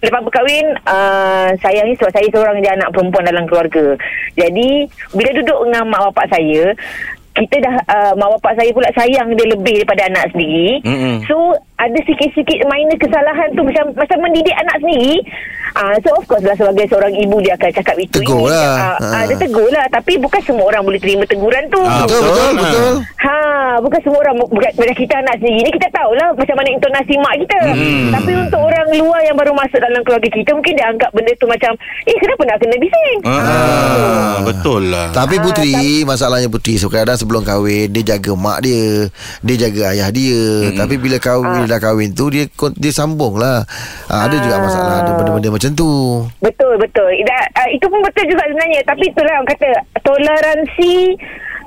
lepas 0.06 0.22
berkahwin 0.22 0.66
uh, 0.86 1.50
saya 1.58 1.82
ni 1.82 1.98
sebab 1.98 2.14
saya 2.14 2.28
seorang 2.30 2.62
je 2.62 2.70
anak 2.70 2.94
perempuan 2.94 3.26
dalam 3.26 3.42
keluarga. 3.50 3.98
Jadi 4.38 4.86
bila 5.10 5.30
duduk 5.34 5.58
dengan 5.66 5.90
mak 5.90 6.14
bapak 6.14 6.30
saya 6.30 6.70
kita 7.36 7.56
dah 7.60 7.74
uh, 7.86 8.12
mak 8.14 8.32
bapak 8.34 8.56
saya 8.56 8.70
pula 8.72 8.88
sayang 8.92 9.28
dia 9.30 9.46
lebih 9.46 9.74
daripada 9.78 10.08
anak 10.08 10.32
sendiri. 10.32 10.80
Mm-mm. 10.82 11.16
So 11.24 11.36
ada 11.76 11.98
sikit-sikit 12.00 12.64
minor 12.64 12.96
kesalahan 12.96 13.52
tu 13.52 13.60
macam 13.60 13.92
macam 13.92 14.18
mendidik 14.18 14.56
anak 14.56 14.80
sendiri. 14.80 15.20
Ah 15.76 15.92
uh, 15.92 15.96
so 16.00 16.08
of 16.12 16.24
course 16.24 16.40
lah 16.40 16.56
sebagai 16.56 16.88
seorang 16.88 17.12
ibu 17.12 17.36
dia 17.38 17.52
akan 17.52 17.68
cakap 17.70 17.96
itu. 17.96 18.16
Tegur 18.16 18.40
Ini, 18.42 18.48
lah. 18.48 18.72
ah, 18.72 18.96
Ha. 18.96 19.08
ah, 19.12 19.24
dia 19.28 19.36
tegur 19.36 19.68
lah 19.68 19.84
tapi 19.86 20.16
bukan 20.16 20.40
semua 20.40 20.64
orang 20.66 20.82
boleh 20.82 20.96
terima 20.96 21.28
teguran 21.28 21.68
tu. 21.68 21.76
Ah, 21.78 22.02
Betul, 22.02 22.24
betul, 22.24 22.32
Betul. 22.32 22.56
betul. 22.56 22.94
Ha, 23.20 23.36
bukan 23.78 24.00
semua 24.00 24.18
orang 24.22 24.36
bukan 24.40 24.70
kita 24.96 25.14
anak 25.18 25.36
sendiri 25.36 25.60
ni 25.60 25.70
kita 25.70 25.88
tahulah 25.92 26.32
macam 26.32 26.56
mana 26.56 26.68
intonasi 26.70 27.14
mak 27.18 27.34
kita. 27.38 27.58
Hmm. 27.68 28.08
Tapi 28.10 28.30
untuk 28.38 28.60
orang 28.62 28.86
luar 28.96 29.20
yang 29.22 29.36
baru 29.36 29.52
masuk 29.52 29.76
dalam 29.76 30.00
keluarga 30.00 30.30
kita 30.30 30.50
mungkin 30.50 30.72
dia 30.72 30.86
anggap 30.88 31.10
benda 31.12 31.32
tu 31.36 31.44
macam 31.44 31.70
eh 32.02 32.16
kenapa 32.16 32.42
nak 32.42 32.56
kena 32.56 32.76
bising? 32.78 33.18
Ah, 33.22 34.36
betul 34.42 34.82
lah 34.86 35.12
Tapi 35.12 35.34
Ah, 35.36 35.42
Putri 35.42 35.74
Masalahnya 36.02 36.48
Putri 36.48 36.74
so, 36.76 36.88
Kadang-kadang 36.88 37.20
sebelum 37.26 37.42
kahwin 37.42 37.90
Dia 37.90 38.14
jaga 38.14 38.32
mak 38.38 38.62
dia 38.62 39.10
Dia 39.42 39.56
jaga 39.66 39.82
ayah 39.90 40.08
dia. 40.14 40.70
Tapi 40.78 40.94
bila 40.94 41.18
kahwin 41.18 41.66
Dah 41.66 41.82
kahwin 41.82 42.14
tu 42.14 42.30
Dia 42.30 42.46
dia 42.78 42.92
sambung 42.94 43.42
lah. 43.42 43.66
Ah, 44.06 44.30
Ada 44.30 44.38
juga 44.38 44.56
masalah 44.62 44.94
Ada 45.02 45.10
benda-benda 45.18 45.50
macam 45.50 45.70
tu. 45.74 45.90
Betul 46.38 46.78
betul. 46.78 47.10
Da, 47.26 47.36
uh, 47.58 47.68
itu 47.74 47.86
pun 47.90 47.98
betul 48.00 48.24
juga 48.30 48.46
sebenarnya. 48.46 48.80
Tapi 48.86 49.02
itulah 49.10 49.32
orang 49.42 49.48
kata 49.50 49.70
toleransi 50.06 50.94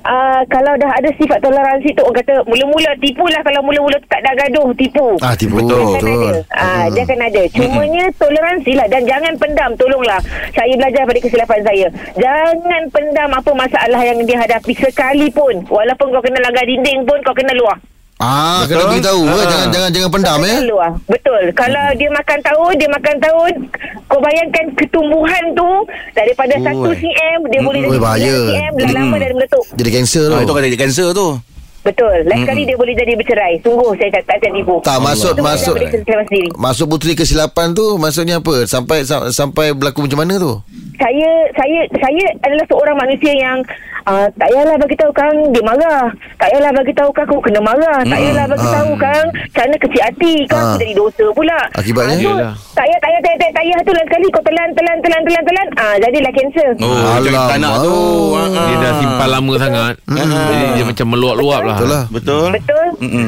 Uh, 0.10 0.42
kalau 0.50 0.74
dah 0.82 0.90
ada 0.90 1.10
sifat 1.22 1.38
toleransi 1.38 1.94
tu 1.94 2.02
orang 2.02 2.18
kata 2.26 2.42
mula-mula 2.50 2.92
tipulah 2.98 3.42
kalau 3.46 3.62
mula-mula 3.62 3.94
tu 4.02 4.10
tak 4.10 4.26
ada 4.26 4.34
gaduh 4.42 4.74
tipu 4.74 5.22
Ah 5.22 5.38
tipu 5.38 5.62
Betul. 5.62 5.70
Dia 5.70 5.86
akan 5.86 6.02
betul. 6.02 6.34
ada. 6.34 6.56
Ah, 6.56 6.86
dia 6.90 7.04
ada. 7.06 7.42
Cumanya 7.52 8.04
toleransi 8.16 8.72
lah 8.74 8.88
dan 8.88 9.02
jangan 9.06 9.34
pendam. 9.38 9.72
Tolonglah. 9.76 10.22
Saya 10.56 10.74
belajar 10.74 11.04
pada 11.06 11.20
kesilapan 11.20 11.60
saya. 11.62 11.88
Jangan 12.16 12.82
pendam 12.90 13.30
apa 13.36 13.52
masalah 13.54 14.02
yang 14.02 14.20
dia 14.24 14.38
hadapi 14.40 14.74
sekalipun. 14.74 15.68
Walaupun 15.68 16.08
kau 16.10 16.24
kena 16.24 16.40
langgar 16.42 16.66
dinding 16.66 17.04
pun 17.04 17.20
kau 17.22 17.36
kena 17.36 17.54
luar. 17.54 17.78
Ah 18.20 18.62
Betul. 18.62 18.76
kena 18.76 18.92
beritahu 18.92 19.22
Ah. 19.24 19.32
ah. 19.32 19.46
Jangan 19.48 19.68
jangan 19.72 19.90
jangan 19.90 20.10
pendam 20.12 20.40
eh 20.42 20.52
kena 20.54 20.68
luar. 20.68 20.92
Betul. 21.08 21.44
Kalau 21.56 21.86
dia 21.96 22.10
makan 22.12 22.40
tahun, 22.44 22.72
dia 22.76 22.90
makan 22.92 23.16
tahun. 23.18 23.54
Kau 24.06 24.20
bayangkan 24.20 24.66
ketumbuhan 24.76 25.44
tu 25.54 25.70
daripada 26.12 26.54
Oh, 26.58 26.84
1 26.84 26.92
eh. 26.92 26.98
cm 27.00 27.40
dia 27.48 27.62
boleh 27.62 27.80
Oi, 27.80 27.88
jadi 27.88 28.02
bahaya. 28.02 28.36
9 28.36 28.50
cm 28.50 28.72
dah 28.76 28.90
lama 28.92 29.16
dah 29.16 29.28
meletup. 29.32 29.66
Jadi 29.72 29.90
kanser 29.90 30.24
tu 30.26 30.36
ah, 30.36 30.42
Itu 30.42 30.52
kan 30.52 30.64
jadi 30.64 30.78
kanser 30.78 31.10
tu 31.14 31.28
Betul. 31.80 32.16
Lain 32.28 32.44
kali 32.44 32.68
dia 32.68 32.76
boleh 32.76 32.92
jadi 32.92 33.16
bercerai. 33.16 33.54
Sungguh 33.64 33.96
saya 33.96 34.10
tak 34.12 34.24
tak 34.28 34.38
tak 34.42 34.52
tipu. 34.52 34.76
Tak 34.84 34.98
maksud 35.00 35.32
Itu 35.32 35.40
belajar 35.40 35.56
Masuk 35.56 35.74
sendiri. 36.28 36.48
Masuk 36.60 36.86
Putri 36.90 37.12
kesilapan 37.14 37.72
tu 37.72 37.96
Maksudnya 37.96 38.44
apa 38.44 38.68
Sampai 38.68 39.08
sam- 39.08 39.32
sampai 39.32 39.72
berlaku 39.72 40.04
macam 40.04 40.20
mana 40.20 40.36
tu 40.36 40.60
saya 41.00 41.32
saya 41.56 41.80
saya 41.96 42.24
adalah 42.44 42.66
seorang 42.68 42.98
manusia 43.00 43.32
yang 43.32 43.64
uh, 44.10 44.26
tak 44.36 44.48
payahlah 44.50 44.76
bagi 44.76 44.96
tahu 44.98 45.12
kang 45.14 45.36
dia 45.54 45.62
marah. 45.62 46.04
Tak 46.36 46.48
payahlah 46.50 46.72
bagi 46.74 46.94
tahu 46.98 47.10
kang 47.14 47.26
aku 47.30 47.38
kena 47.46 47.62
marah. 47.62 47.98
Tak 48.02 48.18
payahlah 48.18 48.46
bagi 48.50 48.68
ah. 48.68 48.74
tahu 48.74 48.92
kang 48.98 49.26
sana 49.54 49.76
kecil 49.78 50.02
hati 50.02 50.34
kang 50.50 50.66
Ah. 50.66 50.78
jadi 50.82 50.94
dosa 50.98 51.26
pula. 51.32 51.60
Akibatnya? 51.78 52.16
Ah, 52.18 52.22
so, 52.22 52.32
tak 52.74 52.84
payah 52.86 53.00
tak 53.00 53.10
payah 53.10 53.22
tak 53.22 53.32
payah, 53.32 53.52
tak 53.54 53.64
payah 53.64 53.80
tu 53.80 53.92
lain 53.94 54.08
sekali 54.10 54.28
kau 54.30 54.44
telan 54.44 54.70
telan 54.74 54.98
telan 55.00 55.22
telan 55.24 55.44
telan 55.46 55.68
ah 55.78 55.96
jadilah 56.02 56.32
kanser. 56.34 56.70
Oh 56.82 57.16
Alamak 57.16 57.46
tak 57.46 57.58
nak 57.62 57.74
tu 57.80 57.96
Ah, 58.34 58.48
ah. 58.50 58.68
Dia 58.70 58.76
dah 58.82 58.92
simpan 58.98 59.30
lama 59.30 59.54
sangat. 59.56 59.94
Jadi 60.10 60.66
dia 60.74 60.84
macam 60.86 61.06
meluap-luap 61.14 61.62
lah. 61.62 61.78
Betul 61.78 61.90
lah 61.90 62.04
Betul 62.10 62.48
Betul? 62.58 62.88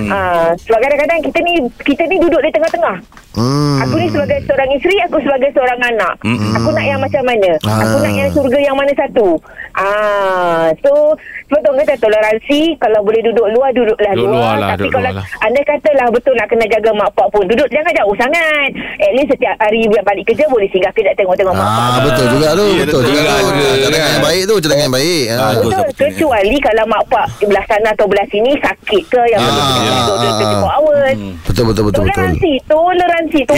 Ah, 0.10 0.50
sebab 0.58 0.80
kadang-kadang 0.82 1.20
kita 1.22 1.40
ni 1.44 1.54
kita 1.86 2.02
ni 2.10 2.16
duduk 2.18 2.42
di 2.42 2.50
tengah-tengah. 2.50 2.96
Hmm. 3.36 3.78
Aku 3.86 3.96
ni 3.98 4.08
sebagai 4.12 4.40
seorang 4.48 4.70
isteri, 4.76 4.96
aku 5.06 5.18
sebagai 5.24 5.50
seorang 5.56 5.80
anak. 5.82 6.14
Mm-mm. 6.26 6.54
Aku 6.58 6.70
nak 6.76 6.86
yang 6.86 7.00
macam 7.00 7.24
mana? 7.24 7.52
Ah. 7.64 7.82
Aku 7.86 7.96
nak 8.04 8.14
yang 8.14 8.30
surga 8.32 8.58
yang 8.60 8.76
mana 8.76 8.92
satu? 8.94 9.28
Ah, 9.72 10.68
so 10.84 11.16
betul 11.52 11.74
kata 11.76 11.94
toleransi 11.98 12.60
kalau 12.78 13.00
boleh 13.02 13.22
duduk 13.22 13.46
luar 13.50 13.70
duduklah 13.70 14.12
Duduk 14.12 14.26
luar. 14.26 14.40
luar 14.40 14.56
lah, 14.56 14.70
Tapi 14.70 14.80
duduk 14.82 14.94
kalau 14.94 15.10
luar 15.10 15.20
lah. 15.20 15.26
anda 15.42 15.62
katalah 15.62 16.08
betul 16.10 16.34
nak 16.34 16.48
kena 16.48 16.66
jaga 16.66 16.92
mak 16.94 17.10
pak 17.12 17.28
pun 17.28 17.44
duduk 17.44 17.68
jangan 17.68 17.92
jauh 17.94 18.16
sangat. 18.16 18.70
At 18.98 19.12
least 19.12 19.30
setiap 19.30 19.56
hari 19.58 19.82
bila 19.86 20.02
balik 20.04 20.24
kerja 20.26 20.46
boleh 20.48 20.68
singgah 20.68 20.92
kejap 20.92 21.14
tengok-tengok 21.14 21.52
mak 21.52 21.62
pak. 21.62 21.76
Ah 21.84 22.00
betul 22.02 22.26
juga 22.30 22.48
tu 22.52 22.66
Ya, 22.72 22.80
Betul 22.82 23.02
betul 23.02 23.12
juga 23.12 23.22
tu 23.22 23.50
Cadangan 23.82 24.00
Kan? 24.02 24.14
yang 24.14 24.24
baik 24.24 24.44
tu 24.44 24.56
Cadangan 24.58 24.84
yang 24.84 24.96
baik 24.96 25.24
ah. 25.28 25.52
Betul, 25.54 25.84
kecuali 25.94 26.58
kalau 26.58 26.84
mak 26.88 27.04
pak 27.06 27.26
belah 27.42 27.66
sana 27.66 27.90
atau 27.92 28.06
belah 28.06 28.28
sini 28.28 28.52
sakit 28.58 29.04
ke 29.06 29.22
yang 29.28 29.40
perlu 29.40 29.60
Ah, 29.60 29.68
kita 29.68 29.92
ah, 29.92 30.06
duduk 30.08 30.16
ah, 30.16 30.38
24 30.40 30.56
ah. 30.56 30.72
hours. 30.72 31.18
Betul 31.44 31.64
betul 31.66 31.84
betul 31.84 31.84
betul 31.84 32.00
Toleransi, 32.02 32.52
toleransi, 32.66 33.40
Itu 33.44 33.54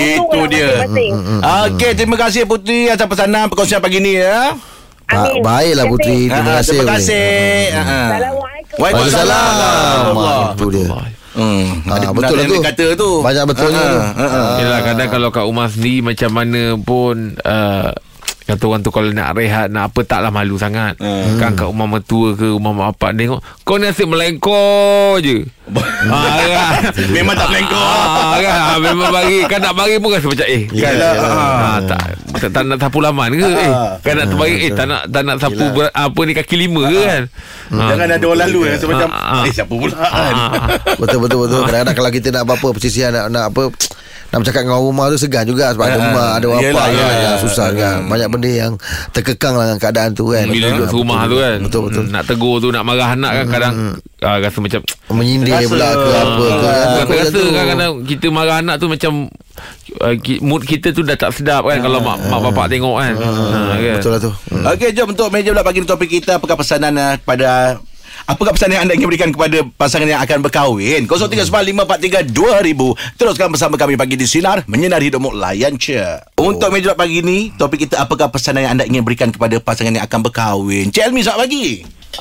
dia. 0.47 0.67
masing-masing. 0.73 1.11
Okey, 1.67 1.91
terima 1.93 2.17
kasih 2.17 2.41
Putri 2.43 2.79
atas 2.87 3.05
pesanan 3.05 3.45
perkongsian 3.45 3.79
pagi 3.79 3.99
ni 3.99 4.13
ya. 4.15 4.55
Ba- 5.05 5.29
Amin. 5.29 5.41
Baiklah 5.41 5.85
Putri 5.87 6.19
Terima 6.25 6.41
Ah, 6.41 6.55
kasih 6.57 6.71
Terima 6.73 6.91
kasih. 6.91 7.27
Ah, 7.69 7.77
ah. 7.77 7.83
Assalamualaikum. 8.09 8.77
Waalaikumsalam. 8.77 10.03
Allah. 10.09 10.41
Itu 10.51 10.65
dia 10.69 10.87
Hmm, 11.33 11.65
Ah, 11.83 11.97
ada 11.97 12.07
betul 12.07 12.13
lah 12.13 12.13
benar 12.13 12.29
yang 12.37 12.45
tu. 12.45 12.53
dia 12.53 12.67
kata 12.67 12.85
tu. 12.93 13.11
Banyak 13.19 13.43
betulnya 13.47 13.79
Ah, 13.79 13.89
tu. 13.89 13.97
ah, 13.97 14.23
ah. 14.23 14.49
Yelah 14.55 14.79
kadang 14.83 15.09
kalau 15.09 15.29
kat 15.29 15.43
rumah 15.43 15.67
sendiri 15.67 15.99
Macam 16.03 16.29
mana 16.31 16.61
pun 16.77 17.15
uh, 17.39 17.89
Kata 18.43 18.63
orang 18.65 18.81
tu 18.81 18.91
kalau 18.91 19.07
nak 19.09 19.33
rehat 19.33 19.67
Nak 19.67 19.89
apa 19.89 19.99
taklah 20.03 20.27
malu 20.27 20.55
sangat 20.55 20.95
Hmm. 20.95 21.35
Kan 21.37 21.53
kat 21.53 21.63
rumah 21.63 21.87
mertua 21.87 22.33
ke 22.33 22.47
Rumah 22.49 22.71
mak 22.71 22.85
bapak 22.93 23.15
Tengok 23.15 23.39
Kau 23.61 23.75
ni 23.75 23.85
asyik 23.85 24.05
melengkor 24.05 25.17
je 25.17 25.47
ha, 26.05 26.17
kan? 26.51 26.91
Memang 27.09 27.33
tak 27.33 27.47
melengkor. 27.47 27.79
Ah, 27.79 28.35
kan? 28.35 28.55
Memang 28.79 29.09
bagi 29.09 29.47
Kan 29.47 29.59
nak 29.59 29.73
bagi 29.73 29.95
pun 29.95 30.11
rasa 30.11 30.27
macam 30.27 30.43
Eh 30.45 30.61
kan 30.69 30.93
Yelah. 30.93 31.13
ah, 31.17 31.77
tak, 31.81 32.01
tak, 32.37 32.49
tak 32.51 32.61
nak 32.63 32.77
sapu 32.77 32.99
laman 32.99 33.31
ke 33.31 33.47
Eh 33.47 33.71
kan 34.01 34.13
nak 34.13 34.27
terbagi 34.27 34.55
Eh 34.59 34.71
tak 34.71 34.85
nak 34.85 35.01
tak 35.07 35.21
nak 35.23 35.37
sapu 35.39 35.63
ber, 35.71 35.87
Apa 35.89 36.19
ni 36.21 36.31
kaki 36.33 36.55
lima 36.57 36.83
ke 36.85 36.99
kan. 37.01 37.23
Jangan 37.71 38.07
ada 38.11 38.25
orang 38.25 38.41
lalu 38.43 38.59
rasa 38.69 38.85
macam 38.85 39.09
eh 39.41 39.51
siapa 39.51 39.71
pula 39.71 39.95
kan. 39.95 40.35
Ah. 40.35 40.67
Betul 40.95 41.19
betul 41.21 41.39
betul 41.43 41.61
Kadang-kadang 41.63 41.95
kalau 41.95 42.11
kita 42.11 42.27
nak 42.29 42.43
apa 42.45 42.67
Persisian 42.69 43.09
nak, 43.09 43.25
nak 43.29 43.43
apa 43.49 43.71
nak 44.33 44.41
bercakap 44.41 44.59
dengan 44.59 44.73
orang 44.73 44.87
rumah 44.87 45.05
tu 45.07 45.17
segan 45.19 45.45
juga 45.45 45.65
sebab 45.69 45.83
ada 45.83 45.93
Ah, 45.93 46.01
rumah 46.01 46.27
ada 46.33 46.47
apa 46.49 46.57
yelah, 46.59 46.81
kan 46.81 46.89
yelah. 46.91 47.17
yang 47.21 47.37
susah 47.37 47.67
kan 47.71 47.95
banyak 48.03 48.27
benda 48.27 48.49
yang 48.49 48.71
terkekang 49.13 49.53
lah 49.53 49.65
dengan 49.67 49.79
keadaan 49.79 50.09
tu 50.11 50.25
kan 50.27 50.45
Bila 50.47 50.67
duduk 50.67 50.81
Betul, 50.83 50.97
rumah 50.97 51.19
betul, 51.19 51.29
tu 51.29 51.37
kan 51.37 51.57
betul 51.61 51.81
betul 51.85 52.03
Nak 52.09 52.23
tegur 52.25 52.55
tu 52.57 52.67
Nak 52.67 52.81
marah 52.81 53.09
anak 53.13 53.31
kan 53.31 53.45
Kadang 53.47 53.73
ah, 54.19 54.37
Rasa 54.39 54.57
macam 54.57 54.81
menyindir 55.07 55.53
Rasa. 55.55 55.69
pula 55.69 55.87
ke 55.87 56.09
apa 56.11 56.45
ke 56.49 56.65
kan 56.65 57.05
Rasa, 57.13 57.29
tu. 57.29 57.41
kadang-kadang 57.45 57.91
kita 58.03 58.25
marah 58.27 58.57
anak 58.57 58.75
tu 58.75 58.87
macam 58.87 59.11
uh, 59.99 60.13
mood 60.41 60.61
kita 60.63 60.87
tu 60.89 61.01
dah 61.03 61.13
tak 61.13 61.29
sedap 61.29 61.61
kan 61.63 61.77
kalau 61.77 62.01
mak 62.01 62.17
mak 62.25 62.39
bapak 62.41 62.65
tengok 62.67 62.95
kan. 62.97 63.13
Ha, 63.13 63.29
kan? 63.75 63.95
betul 63.95 64.11
lah 64.11 64.19
tu 64.19 64.31
Hmm. 64.49 64.65
Okey, 64.65 64.89
jom 64.91 65.07
untuk 65.07 65.29
meja 65.29 65.49
pula 65.49 65.61
pagi 65.61 65.77
ni 65.77 65.85
topik 65.85 66.09
kita 66.09 66.37
apakah 66.37 66.55
pesanan 66.55 66.93
uh, 66.95 67.13
kepada 67.15 67.77
Apakah 68.23 68.55
pesanan 68.55 68.79
yang 68.79 68.83
anda 68.87 68.95
ingin 68.95 69.11
berikan 69.11 69.35
kepada 69.35 69.67
pasangan 69.75 70.07
yang 70.07 70.23
akan 70.23 70.47
berkahwin? 70.47 71.11
0395432000. 71.11 73.19
Teruskan 73.19 73.51
bersama 73.51 73.75
kami 73.75 73.99
pagi 73.99 74.15
di 74.15 74.23
Sinar. 74.23 74.63
Menyinari 74.63 75.11
hidupmu. 75.11 75.35
Layan 75.35 75.75
je. 75.75 75.99
Untuk 76.39 76.71
meja 76.71 76.95
pula 76.95 77.03
pagi 77.03 77.19
ni, 77.19 77.51
topik 77.59 77.83
kita 77.83 77.99
apakah 77.99 78.31
pesanan 78.31 78.63
yang 78.63 78.79
anda 78.79 78.87
ingin 78.87 79.03
berikan 79.03 79.27
kepada 79.27 79.59
pasangan 79.59 79.91
yang 79.91 80.07
akan 80.07 80.23
berkahwin? 80.23 80.87
Cik 80.87 81.11
Elmi, 81.11 81.19
selamat 81.19 81.39
pagi. 81.43 81.67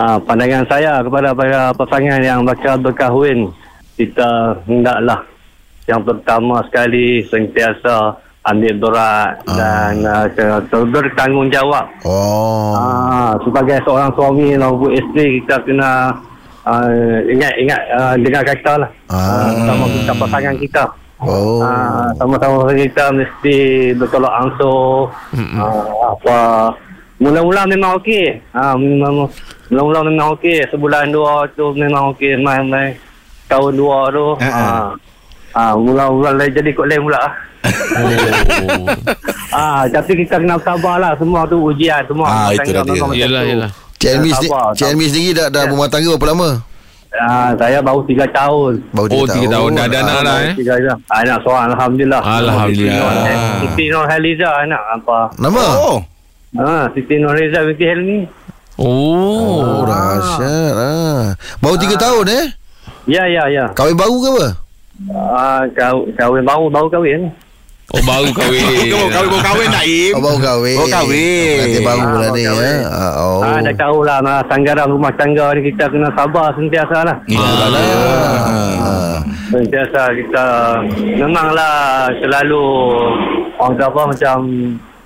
Ah, 0.01 0.17
pandangan 0.19 0.65
saya 0.67 1.05
kepada 1.05 1.37
para 1.37 1.61
pasangan 1.77 2.21
yang 2.25 2.41
bakal 2.49 2.81
berkahwin 2.81 3.53
kita 4.01 4.57
hendaklah 4.65 5.21
yang 5.85 6.01
pertama 6.01 6.65
sekali 6.65 7.21
sentiasa 7.29 8.17
ambil 8.43 8.75
berat 8.75 9.39
dan 9.47 10.03
uh, 10.03 10.27
ke- 10.29 10.67
bertanggungjawab. 10.89 11.87
oh. 12.03 12.75
Ah, 12.75 13.39
sebagai 13.41 13.79
seorang 13.83 14.11
suami 14.13 14.59
maupun 14.59 14.91
isteri 14.91 15.39
kita 15.39 15.63
kena 15.63 16.11
uh, 16.65 16.91
ingat 17.25 17.55
ingat 17.57 17.81
uh, 17.95 18.15
dengar 18.19 18.43
kata 18.43 18.73
lah. 18.83 18.91
Ah. 19.07 19.47
uh, 19.47 19.51
sama 19.63 19.85
kita 19.89 20.13
pasangan 20.17 20.57
kita. 20.59 20.85
Oh. 21.23 21.63
Ah, 21.63 22.11
sama-sama 22.19 22.67
kita 22.75 23.15
mesti 23.15 23.57
bertolak 23.95 24.35
ansur 24.43 25.07
ah, 25.55 25.87
apa 26.11 26.39
mula-mula 27.17 27.63
memang 27.65 27.95
okey. 28.03 28.43
Ah, 28.51 28.75
mula- 28.75 29.31
mula-mula 29.71 30.01
memang 30.03 30.35
okey. 30.35 30.67
Sebulan 30.67 31.15
dua 31.15 31.47
tu 31.55 31.71
memang 31.73 32.11
okey 32.11 32.35
main-main. 32.37 32.99
Tahun 33.47 33.71
dua 33.71 34.11
tu 34.11 34.35
Ah, 34.41 34.51
ah, 34.51 34.87
ah, 35.53 35.73
mula-mula 35.75 36.31
lain 36.33 36.51
jadi 36.51 36.71
kot 36.73 36.87
lain 36.87 37.03
pula 37.03 37.23
Oh. 37.63 38.89
ah, 39.53 39.87
tapi 39.87 40.19
kita 40.19 40.35
kena 40.37 40.59
sabar 40.59 40.99
lah 40.99 41.13
semua 41.15 41.47
tu 41.47 41.61
ujian 41.63 42.03
semua 42.05 42.27
Ah, 42.27 42.49
itu 42.51 42.69
dia. 42.69 42.83
tu. 42.83 42.95
yelah. 43.15 43.71
Cik 43.95 44.09
Elmi, 44.11 44.31
Sabar, 44.31 44.35
sendiri, 44.35 44.51
sabar. 44.51 44.71
Cik 44.75 44.87
Elmi 44.89 45.07
sendiri 45.07 45.31
dah, 45.33 45.47
dah 45.47 45.63
berumah 45.65 45.87
tangga 45.87 46.11
berapa 46.13 46.27
lama? 46.29 46.51
Ah, 47.13 47.53
saya 47.55 47.79
baru 47.79 48.01
tiga 48.03 48.25
tahun 48.27 48.81
Baru 48.91 49.07
Oh, 49.13 49.25
tiga 49.29 49.47
tahun. 49.53 49.71
Dah 49.73 49.85
ada 49.85 49.97
anak 50.01 50.17
dah 50.19 50.37
eh. 50.43 50.53
Tiga 50.57 50.73
tahun. 50.75 50.99
Anak 51.13 51.39
seorang 51.39 51.65
Alhamdulillah 51.71 52.21
Alhamdulillah. 52.25 53.13
Siti 53.61 53.85
Nur 53.87 54.05
Haliza 54.09 54.49
anak 54.59 54.83
apa 54.91 55.19
Nama? 55.37 55.65
Oh. 55.79 55.99
Ah, 56.53 56.85
Siti 56.91 57.15
Nurhaliza 57.17 57.59
binti 57.63 57.85
Helmi. 57.85 58.19
Oh. 58.75 59.61
Oh, 59.61 59.85
dahsyat. 59.85 60.73
Ah. 60.75 61.25
Baru 61.61 61.77
tiga 61.77 61.95
tahun 61.95 62.27
eh? 62.27 62.45
Ya, 63.07 63.23
ya, 63.25 63.45
ya. 63.47 63.65
Kahwin 63.71 63.95
baru 63.95 64.17
ke 64.17 64.29
apa? 64.33 64.47
Ah, 65.11 65.67
kau 65.75 66.07
kahwin 66.15 66.47
baru 66.47 66.71
baru 66.71 66.87
kahwin. 66.87 67.23
Oh, 67.93 68.03
baru 68.07 68.31
kahwin. 68.33 68.89
Kau 68.95 69.09
kahwin 69.11 69.29
kau 69.29 69.43
kahwin 69.43 69.69
Naim. 69.69 70.13
Oh, 70.17 70.23
baru 70.23 70.39
kahwin. 70.39 70.77
Oh, 70.79 70.89
kahwin. 70.89 71.57
Nanti 71.61 71.81
baru 71.83 72.01
Ah, 72.01 72.07
lah 72.07 72.31
baru 72.31 72.37
ni. 72.39 72.43
Ya. 72.47 72.73
Ah, 72.89 73.13
oh. 73.21 73.41
Ah, 73.43 73.59
dah 73.61 73.75
tahu 73.77 73.99
lah 74.07 74.19
nah, 74.23 74.41
sanggaran 74.49 74.89
rumah 74.89 75.13
tangga 75.19 75.47
ni 75.53 75.61
kita 75.69 75.85
kena 75.93 76.09
sabar 76.17 76.55
sentiasa 76.57 76.99
lah. 77.05 77.17
Iyalah. 77.27 77.69
Ah. 78.81 79.19
Sentiasa 79.51 80.03
kita 80.17 80.47
memanglah 81.21 82.09
selalu 82.23 82.65
orang 83.61 83.77
kata 83.77 83.85
apa 83.93 84.03
macam 84.09 84.37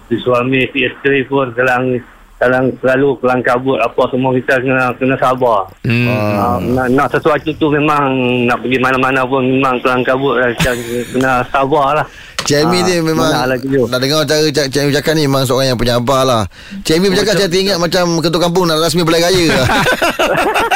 si 0.07 0.15
suami 0.23 0.61
si 0.71 0.87
isteri 0.87 1.27
pun 1.27 1.51
selang 1.59 1.99
selang 2.37 2.69
selalu 2.85 3.17
kelang 3.21 3.41
kabut 3.41 3.81
apa 3.81 4.03
semua 4.13 4.31
kita 4.37 4.61
kena 4.61 4.93
kena 5.01 5.17
sabar. 5.17 5.65
Hmm. 5.89 6.07
Uh, 6.09 6.57
nak, 6.77 6.87
nak 6.93 7.09
sesuatu 7.09 7.49
tu 7.57 7.67
memang 7.73 8.13
nak 8.45 8.61
pergi 8.61 8.77
mana-mana 8.77 9.25
pun 9.25 9.41
memang 9.41 9.81
kelang 9.81 10.05
kabut 10.05 10.37
lah. 10.37 10.53
Kita 10.53 10.73
kena 11.17 11.41
sabar 11.49 12.03
lah. 12.03 12.07
Cik 12.47 12.63
Elmi 12.63 12.79
Ah, 12.79 12.87
ni 12.87 12.95
memang 13.03 13.27
lah. 13.27 13.59
Nak 13.59 13.99
dengar 13.99 14.23
cara 14.23 14.47
Cik 14.47 14.71
Cik 14.71 14.79
Elmi 14.79 14.95
cakap 14.95 15.19
ni 15.19 15.27
Memang 15.27 15.43
seorang 15.43 15.75
yang 15.75 15.81
penyabar 15.81 16.23
lah 16.23 16.43
Cik 16.87 16.95
Elmi 17.03 17.11
bercakap 17.11 17.35
Saya 17.43 17.51
teringat 17.51 17.75
macam 17.75 18.23
Ketua 18.23 18.39
kampung 18.39 18.71
nak 18.71 18.79
rasmi 18.79 19.03
belai 19.03 19.19
raya 19.19 19.47
lah 19.51 19.67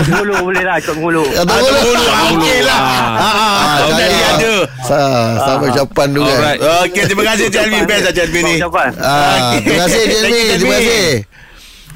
Ngulu 0.00 0.34
boleh 0.40 0.62
lah 0.64 0.76
ikut 0.78 0.96
ngulu. 0.96 1.24
Kata 1.28 1.44
Ada 1.44 1.60
boleh 1.60 1.82
bulu 1.82 2.04
okey 2.32 2.58
lah. 2.64 2.80
Ha 2.80 3.28
ah, 3.28 3.34
Ah, 3.60 3.76
jadi 3.92 4.16
saya- 4.16 4.32
ada. 4.32 4.54
Sa- 4.80 5.34
Sama 5.40 5.64
ucapan 5.68 6.06
tu 6.10 6.20
kan. 6.20 6.56
Okey, 6.84 7.02
terima 7.04 7.22
kasih 7.28 7.46
Cik 7.48 7.60
Alvin 7.60 7.84
Best 7.84 8.02
lah 8.02 8.12
Cik 8.12 8.24
Alvin 8.24 8.42
ni. 8.42 8.54
Ah, 9.00 9.52
Terima 9.56 9.84
kasih 9.84 10.00
Cik 10.02 10.30
you, 10.30 10.56
Terima 10.56 10.74
kasih 10.74 11.04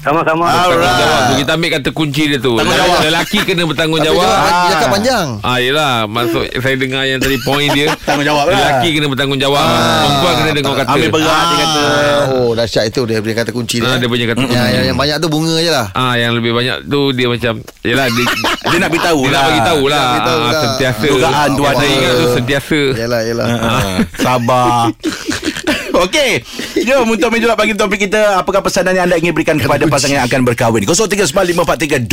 Sama-sama. 0.05 0.45
Alright. 0.45 1.33
Kita 1.35 1.51
ambil 1.51 1.69
kata 1.73 1.89
kunci 1.89 2.23
dia 2.27 2.37
tu 2.37 2.53
Tanggungjawab. 2.53 2.99
Lelaki 3.01 3.37
kena 3.41 3.65
bertanggungjawab 3.65 4.21
dia 4.21 4.45
dia 4.45 4.69
cakap 4.71 4.89
panjang 4.91 5.27
Ah 5.41 5.57
yelah 5.57 6.05
Maksud 6.05 6.45
saya 6.53 6.75
dengar 6.75 7.03
yang 7.03 7.17
tadi 7.17 7.41
Point 7.41 7.73
dia 7.73 7.89
Tanggungjawab 8.07 8.45
lah. 8.45 8.53
Lelaki 8.55 8.89
kena 8.91 9.07
bertanggungjawab 9.07 9.65
Perempuan 9.65 10.33
kena 10.35 10.51
dengar 10.53 10.73
kata 10.77 10.89
Ambil 10.91 11.09
berat 11.09 11.43
dia 11.43 11.57
kata. 11.59 11.83
Oh 12.31 12.49
dahsyat 12.53 12.85
itu 12.85 13.01
Dia 13.03 13.17
punya 13.17 13.35
kata 13.35 13.49
kunci 13.49 13.75
dia 13.77 13.87
Ah, 13.87 13.97
dia 13.97 14.05
punya 14.05 14.25
kata 14.27 14.41
yang, 14.45 14.69
yang, 14.71 14.85
yang 14.93 14.97
banyak 14.97 15.17
tu 15.17 15.27
bunga 15.27 15.55
je 15.57 15.71
lah 15.71 15.87
Ah 15.91 16.13
yang 16.13 16.31
lebih 16.31 16.51
banyak 16.51 16.85
tu 16.85 17.09
dia 17.09 17.25
macam 17.25 17.53
yalah 17.81 18.07
dia 18.07 18.25
Dia 18.69 18.77
nak 18.77 18.89
beritahu 18.89 19.19
dia 19.19 19.27
lah. 19.27 19.33
nak 19.35 19.47
bagi 19.47 19.61
tahu 19.63 19.81
lah. 19.83 19.89
Dia 19.89 19.97
nak 19.97 20.11
beritahu 20.11 20.37
Ah, 20.37 20.45
lah. 20.45 20.61
Sentiasa. 20.61 21.05
Dugaan 21.07 21.49
tu 21.49 21.63
ada. 21.63 21.75
Saya 21.75 21.91
ingat 21.91 22.13
tu 22.13 22.25
sentiasa. 22.31 22.79
Yelah 22.93 23.21
yelah 23.23 23.47
Ah, 23.47 23.97
Sabar 24.15 24.77
Okey. 26.03 26.31
Jom 26.83 27.07
untuk 27.07 27.29
menjawab 27.29 27.55
pagi 27.55 27.71
topik 27.71 27.99
kita 28.01 28.37
Apakah 28.37 28.59
pesanan 28.59 28.91
yang 28.91 29.05
anda 29.05 29.15
ingin 29.15 29.31
berikan 29.31 29.55
Kepada 29.55 29.85
pasangan 29.85 30.19
yang 30.19 30.27
akan 30.27 30.43
berkahwin? 30.43 30.83
0395432000 30.83 32.05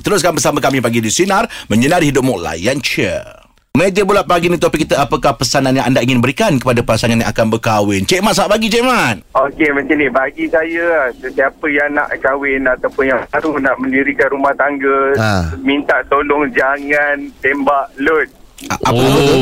Teruskan 0.00 0.32
bersama 0.32 0.58
kami 0.58 0.78
pagi 0.78 0.98
di 0.98 1.08
Sinar 1.08 1.46
Menyinari 1.66 2.10
hidupmu. 2.10 2.36
Layan 2.36 2.78
Cheer 2.78 3.22
Meja 3.70 4.02
bulat 4.02 4.26
pagi 4.26 4.50
ni 4.50 4.58
topik 4.58 4.82
kita 4.82 4.98
Apakah 4.98 5.30
pesanan 5.32 5.70
yang 5.70 5.86
anda 5.86 6.02
ingin 6.02 6.18
berikan 6.18 6.58
Kepada 6.58 6.82
pasangan 6.82 7.16
yang 7.16 7.30
akan 7.30 7.46
berkahwin? 7.48 8.02
Cik 8.02 8.18
Mat, 8.18 8.34
selamat 8.34 8.50
pagi 8.50 8.66
Cik 8.66 8.82
Mat. 8.82 9.16
Okey 9.30 9.70
macam 9.70 9.94
ni. 9.94 10.06
Bagi 10.10 10.44
saya 10.50 10.86
sesiapa 11.14 11.66
yang 11.66 11.94
nak 11.94 12.10
kahwin 12.18 12.66
ataupun 12.66 13.04
yang 13.06 13.22
baru 13.30 13.62
nak 13.62 13.78
mendirikan 13.78 14.26
rumah 14.28 14.50
tangga 14.52 15.14
Ha. 15.14 15.54
minta 15.56 16.02
tolong 16.04 16.50
jangan 16.50 17.30
tembak 17.38 17.94
load. 17.96 18.26
A- 18.66 18.80
Apa 18.82 19.02
tu? 19.22 19.38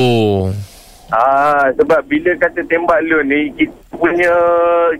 Oh. 1.08 1.16
Ah 1.16 1.66
sebab 1.72 2.04
bila 2.04 2.36
kata 2.36 2.60
tembak 2.68 3.00
load 3.08 3.24
ni 3.28 3.48
kita 3.56 3.72
punya 3.96 4.34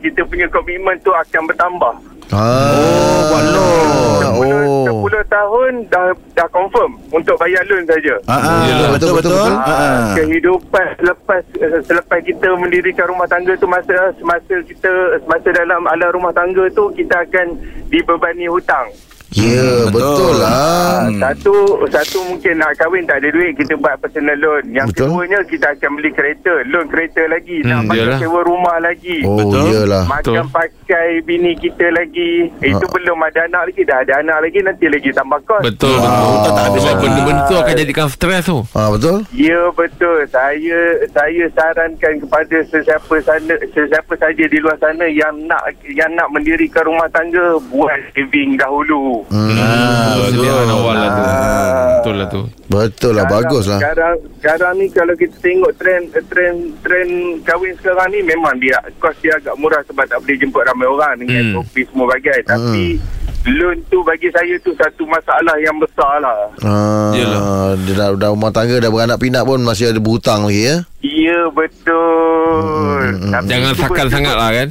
kita 0.00 0.20
punya 0.24 0.46
komitmen 0.48 0.96
tu 1.04 1.12
akan 1.12 1.42
bertambah. 1.48 1.94
Oh 2.28 3.20
buat 3.28 3.44
loan 3.52 3.88
10, 4.36 4.68
Oh 4.68 5.04
10 5.08 5.24
tahun 5.32 5.72
dah 5.88 6.12
dah 6.36 6.48
confirm 6.52 7.00
untuk 7.12 7.36
bayar 7.40 7.64
loan 7.68 7.84
saja. 7.88 8.14
Ah, 8.28 8.36
ah, 8.36 8.60
Yelah, 8.68 8.90
betul 8.92 9.16
betul, 9.16 9.32
betul. 9.32 9.48
betul. 9.48 9.52
Ah, 9.52 9.68
ah. 9.68 9.80
Ah, 9.80 10.08
kehidupan 10.16 10.86
selepas 11.00 11.42
eh, 11.56 11.80
selepas 11.84 12.18
kita 12.20 12.48
mendirikan 12.56 13.06
rumah 13.08 13.28
tangga 13.28 13.52
tu 13.56 13.68
masa 13.68 14.12
semasa 14.16 14.54
kita 14.64 14.92
semasa 15.24 15.48
dalam 15.52 15.84
alam 15.88 16.08
rumah 16.12 16.32
tangga 16.32 16.64
tu 16.72 16.88
kita 16.92 17.24
akan 17.24 17.56
dibebani 17.88 18.48
hutang. 18.48 18.88
Ya 19.30 19.84
betul. 19.84 19.92
betul 19.92 20.32
lah 20.36 20.76
Hmm. 20.98 21.20
Satu 21.20 21.54
satu 21.86 22.18
mungkin 22.26 22.58
nak 22.58 22.74
kahwin 22.74 23.04
tak 23.04 23.18
ada 23.18 23.28
duit 23.28 23.54
kita 23.54 23.76
buat 23.76 23.96
personal 23.98 24.34
loan. 24.36 24.64
Yang 24.68 24.86
Betul. 24.90 25.06
keduanya 25.08 25.38
kita 25.46 25.66
akan 25.70 25.90
beli 25.94 26.10
kereta, 26.10 26.52
loan 26.66 26.86
kereta 26.86 27.22
lagi, 27.24 27.56
nak 27.62 27.78
Hmm, 27.78 27.88
bayar 27.88 28.06
yalah. 28.08 28.18
sewa 28.18 28.40
rumah 28.42 28.76
lagi. 28.78 29.18
Oh 29.22 29.36
Betul. 29.38 29.64
iyalah 29.68 30.04
Makan 30.04 30.24
Betul. 30.42 30.44
pakai 30.50 31.08
bini 31.22 31.52
kita 31.54 31.86
lagi. 31.90 32.32
Itu 32.58 32.82
Ah. 32.82 32.90
belum 32.90 33.18
ada 33.20 33.40
anak 33.42 33.62
lagi. 33.64 33.82
Dah 33.84 33.98
ada 33.98 34.12
anak 34.18 34.38
lagi 34.42 34.58
nanti 34.60 34.86
lagi 34.86 35.10
tambah 35.12 35.40
kos. 35.42 35.62
Betul 35.62 35.94
Wow. 35.94 36.02
betul. 36.02 36.34
Tak- 36.38 36.54
tak 36.54 36.66
Sebab 36.68 36.82
lagi. 36.88 37.02
benda-benda 37.06 37.42
tu 37.42 37.56
akan 37.56 37.74
jadikan 37.78 38.06
stres 38.08 38.42
tu. 38.44 38.58
Ah 38.72 38.88
betul 38.90 39.16
Ya 39.30 39.60
betul. 39.70 40.18
Saya 40.26 40.78
saya 41.08 41.44
sarankan 41.50 42.14
kepada 42.18 42.56
sesiapa 42.64 43.14
sana 43.22 43.54
sesiapa 43.66 44.12
saja 44.14 44.44
di 44.44 44.58
luar 44.58 44.76
sana 44.76 45.04
yang 45.06 45.46
nak 45.46 45.62
yang 45.86 46.10
nak 46.12 46.28
mendirikan 46.28 46.84
rumah 46.84 47.08
tangga 47.08 47.44
buat 47.66 47.96
saving 48.12 48.56
dahulu. 48.56 49.17
Hmm. 49.24 49.50
Ah, 49.54 50.14
Persediaan 50.20 50.68
awal 50.68 50.94
lah 50.94 51.10
tu. 51.10 51.22
Ah. 51.22 51.86
Betul 51.98 52.14
lah 52.14 52.28
tu. 52.28 52.42
Betul 52.68 53.12
lah 53.12 53.26
bagus 53.26 53.64
lah 53.64 53.80
Sekarang 53.80 54.14
sekarang 54.36 54.72
ni 54.76 54.86
kalau 54.88 55.14
kita 55.14 55.34
tengok 55.38 55.72
trend 55.74 56.04
trend 56.26 56.56
trend 56.78 57.10
kahwin 57.42 57.74
sekarang 57.74 58.08
ni 58.08 58.20
memang 58.20 58.54
dia 58.56 58.76
kos 58.96 59.16
dia 59.18 59.34
agak 59.34 59.56
murah 59.56 59.80
sebab 59.82 60.04
tak 60.04 60.18
boleh 60.18 60.36
jemput 60.36 60.62
ramai 60.62 60.86
orang 60.86 61.14
dengan 61.18 61.42
Hmm. 61.42 61.54
kopi 61.58 61.82
semua 61.84 62.06
bagai 62.08 62.38
tapi 62.44 63.00
loan 63.48 63.78
tu 63.86 63.98
bagi 64.02 64.28
saya 64.28 64.54
tu 64.58 64.70
satu 64.74 65.02
masalah 65.04 65.56
yang 65.56 65.72
besar 65.74 66.20
lah. 66.20 66.38
Ah, 66.60 67.72
dia 67.78 67.94
dah, 67.94 68.12
dah 68.12 68.28
rumah 68.28 68.50
tangga 68.50 68.76
dah 68.76 68.88
beranak 68.88 69.16
pinak 69.16 69.42
pun 69.42 69.58
masih 69.58 69.88
ada 69.88 69.96
berhutang 69.96 70.44
lagi 70.44 70.62
ya. 70.66 70.76
Ya 71.00 71.40
betul. 71.48 73.00
Hmm, 73.16 73.32
Tapi 73.32 73.46
Jangan 73.48 73.72
cuba- 73.72 73.82
sakal 73.86 73.96
cuba- 74.02 74.12
sangat 74.12 74.34
lah 74.34 74.50
kan. 74.52 74.68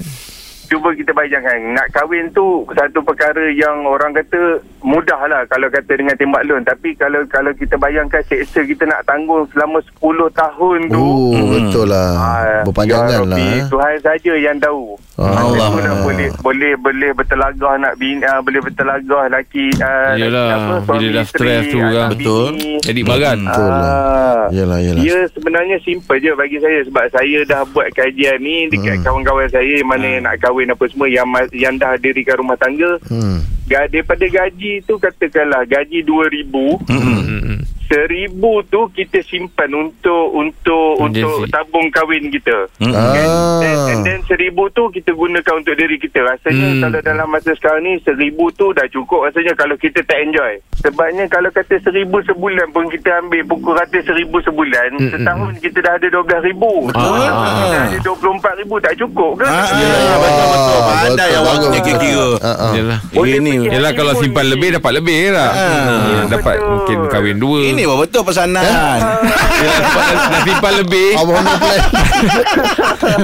Cuba 0.68 0.92
kita 0.92 1.16
bayangkan 1.16 1.58
Nak 1.74 1.88
kahwin 1.96 2.28
tu 2.36 2.68
Satu 2.76 3.00
perkara 3.00 3.48
yang 3.56 3.88
Orang 3.88 4.12
kata 4.12 4.60
Mudah 4.84 5.20
lah 5.32 5.48
Kalau 5.48 5.72
kata 5.72 5.92
dengan 5.96 6.16
tembak 6.20 6.44
loan. 6.44 6.64
Tapi 6.68 6.92
kalau 7.00 7.24
kalau 7.32 7.56
kita 7.56 7.80
bayangkan 7.80 8.20
Seksa 8.28 8.68
kita 8.68 8.84
nak 8.84 9.08
tanggung 9.08 9.48
Selama 9.56 9.80
10 9.80 10.28
tahun 10.36 10.80
tu. 10.92 11.08
Oh 11.08 11.46
betul 11.50 11.86
lah. 11.90 12.12
Ah, 12.18 12.62
Berpanjangan 12.68 13.08
ya 13.08 13.18
lah 13.18 13.20
Rabbi, 13.24 13.48
eh. 13.48 13.62
Tuhan 13.72 13.94
saja 14.04 14.34
yang 14.38 14.58
tahu. 14.60 14.84
Ah, 14.94 15.07
Allah. 15.18 15.74
nak 15.82 16.06
boleh 16.06 16.30
Boleh 16.40 16.78
boleh 16.78 17.10
bertelagah 17.10 17.74
Nak 17.82 17.98
bina 17.98 18.38
Boleh 18.40 18.62
bertelagah 18.62 19.26
Laki 19.28 19.74
uh, 19.82 20.14
Yelah, 20.14 20.78
bila 20.86 21.08
dah 21.10 21.26
stres 21.26 21.74
tu 21.74 21.82
kan. 21.82 22.14
Betul. 22.14 22.54
Jadi 22.86 23.02
bagan. 23.02 23.38
Betul 23.42 23.72
lah. 23.74 23.90
Ah. 23.90 24.44
Yelah 24.54 24.78
yelah 24.78 25.02
Ya 25.02 25.18
sebenarnya 25.34 25.82
simple 25.82 26.22
je 26.22 26.32
bagi 26.34 26.62
saya 26.62 26.86
sebab 26.86 27.06
saya 27.10 27.40
dah 27.44 27.62
buat 27.68 27.90
kajian 27.92 28.38
ni 28.38 28.70
dekat 28.70 28.98
Hmm. 28.98 29.06
kawan-kawan 29.06 29.50
saya 29.50 29.74
yang 29.78 29.90
mana 29.90 30.08
yang 30.08 30.24
nak 30.24 30.38
kahwin 30.38 30.70
apa 30.70 30.84
semua 30.88 31.06
yang 31.06 31.28
yang 31.54 31.76
dah 31.76 31.94
dirikan 31.98 32.40
rumah 32.40 32.58
tangga 32.58 32.98
hmm. 33.06 33.40
daripada 33.68 34.26
gaji 34.26 34.82
tu 34.84 34.98
katakanlah 34.98 35.66
gaji 35.66 36.02
2000 36.02 36.50
Mm-mm. 36.88 37.20
Hmm. 37.22 37.60
Seribu 37.88 38.62
tu 38.66 38.88
kita 38.90 39.24
simpan 39.24 39.72
untuk 39.72 40.28
untuk 40.30 41.00
Emergency. 41.00 41.24
untuk 41.24 41.50
tabung 41.50 41.88
kahwin 41.90 42.28
kita. 42.30 42.58
Hmm. 42.78 42.94
Ah. 42.94 43.16
And, 43.58 43.80
and 43.90 44.00
then 44.04 44.20
seribu 44.24 44.68
tu 44.70 44.88
kita 44.90 45.12
gunakan 45.12 45.54
untuk 45.56 45.74
diri 45.74 45.98
kita. 45.98 46.20
Rasanya 46.22 46.68
Hmm. 46.70 46.82
kalau 46.82 47.00
dalam 47.02 47.28
masa 47.28 47.52
sekarang 47.54 47.82
ni 47.82 48.00
seribu 48.02 48.52
tu 48.52 48.72
dah 48.72 48.88
cukup 48.88 49.26
rasanya 49.26 49.54
kalau 49.54 49.76
kita 49.76 50.04
tak 50.04 50.20
enjoy. 50.22 50.54
Sebabnya 50.78 51.26
kalau 51.26 51.50
kata 51.50 51.82
seribu 51.82 52.22
sebulan 52.22 52.70
pun 52.70 52.86
kita 52.88 53.10
ambil 53.20 53.42
pukul 53.46 53.74
rata 53.74 53.98
seribu 54.00 54.38
sebulan, 54.40 54.94
Hmm, 54.94 55.10
setahun 55.10 55.52
kita 55.58 55.80
dah 55.80 55.94
ada 55.96 56.08
dua 56.08 56.24
belas 56.24 56.42
ribu. 56.44 56.72
Betul. 56.86 57.02
Setahun 57.18 57.48
kita 57.50 57.66
dah 57.68 57.82
ada 57.84 57.98
dua 58.00 58.16
puluh 58.16 58.34
empat 58.36 58.54
ribu 58.56 58.76
tak 58.78 58.94
cukup 58.96 59.32
ke? 59.36 59.46
Ah, 59.48 59.66
Ya, 59.68 59.90
ah, 59.90 60.18
betul 60.18 60.48
betul. 60.48 60.80
Pandai 60.88 61.08
betul, 61.26 61.40
awaknya 61.40 61.68
betul. 61.68 61.82
kira-kira. 61.82 62.30
Ah, 62.38 62.50
ah. 62.50 62.72
Yalah. 62.74 63.00
Boleh 63.10 63.36
Ini 63.38 63.52
fikir 63.56 63.72
Yelah 63.72 63.92
kalau 63.94 64.14
simpan 64.18 64.46
lebih 64.48 64.70
dapat 64.72 64.92
lebih 64.94 65.18
lah. 65.30 65.50
Ah. 65.50 65.58
Ha, 65.58 66.22
dapat 66.28 66.56
mungkin 66.60 66.98
kahwin 67.08 67.38
dua. 67.38 67.60
ini 67.64 67.77
pun 67.84 67.98
betul 68.00 68.22
pesanan. 68.24 68.64
Yelah, 68.64 69.78
sebab 69.84 70.02
dah, 70.02 70.18
dah 70.24 70.42
simpan 70.42 70.74
lebih. 70.78 71.10
Abang 71.14 71.38
no 71.38 71.54
plan. 71.56 71.80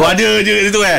Ada 0.04 0.30
je 0.40 0.56
itu 0.68 0.80
eh. 0.84 0.98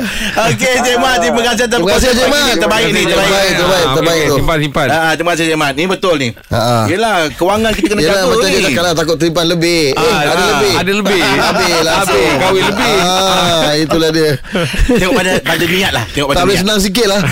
Okey, 0.49 0.75
Cik 0.81 0.97
Mat, 0.97 1.17
terima 1.19 1.41
kasih 1.45 1.65
atas 1.65 1.79
Terima 1.79 1.91
kasih, 1.93 2.09
Cik 2.11 2.27
Mat. 2.27 2.55
Terbaik 2.57 2.89
ni, 2.89 3.03
Terbaik, 3.05 3.51
terbaik. 3.53 3.87
terbaik, 3.93 4.19
Ah, 4.19 4.27
tu. 4.27 4.37
Simpan, 4.37 4.57
simpan. 4.59 4.87
Ah, 4.89 5.13
terima 5.15 5.31
kasih 5.33 5.45
Cik 5.47 5.57
Mat. 5.57 5.73
Ni 5.73 5.85
betul 5.85 6.15
ni. 6.17 6.29
Ha, 6.49 6.59
ha. 6.59 6.79
Yelah, 6.87 7.15
kewangan 7.33 7.71
kita 7.71 7.87
kena 7.89 8.01
Yelah 8.01 8.15
jaga 8.17 8.27
macam 8.29 8.43
ni. 8.45 8.55
dia 8.55 8.63
cakap 8.65 8.83
lah 8.83 8.95
Takut 8.95 9.17
simpan 9.17 9.47
lebih 9.47 9.81
Eh 9.91 10.01
Ah, 10.01 10.19
ada 10.21 10.33
ah, 10.33 10.49
lebih 10.53 10.73
ada 10.75 10.93
lebih. 10.95 11.21
Habis 11.45 11.75
langsung 11.83 12.15
Habis, 12.17 12.41
kahwin 12.41 12.65
lebih. 12.65 12.95
ah, 13.01 13.73
Itulah 13.77 14.11
dia 14.11 14.31
Tengok 14.89 15.15
pada 15.15 15.33
pada 15.41 15.65
niat 15.67 15.93
lah. 15.93 16.05
Tengok 16.09 16.27
pada 16.27 16.37
Tak 16.37 16.45
boleh 16.45 16.55
niat. 16.55 16.63
senang 16.65 16.79
sikit 16.81 17.07
lah 17.07 17.21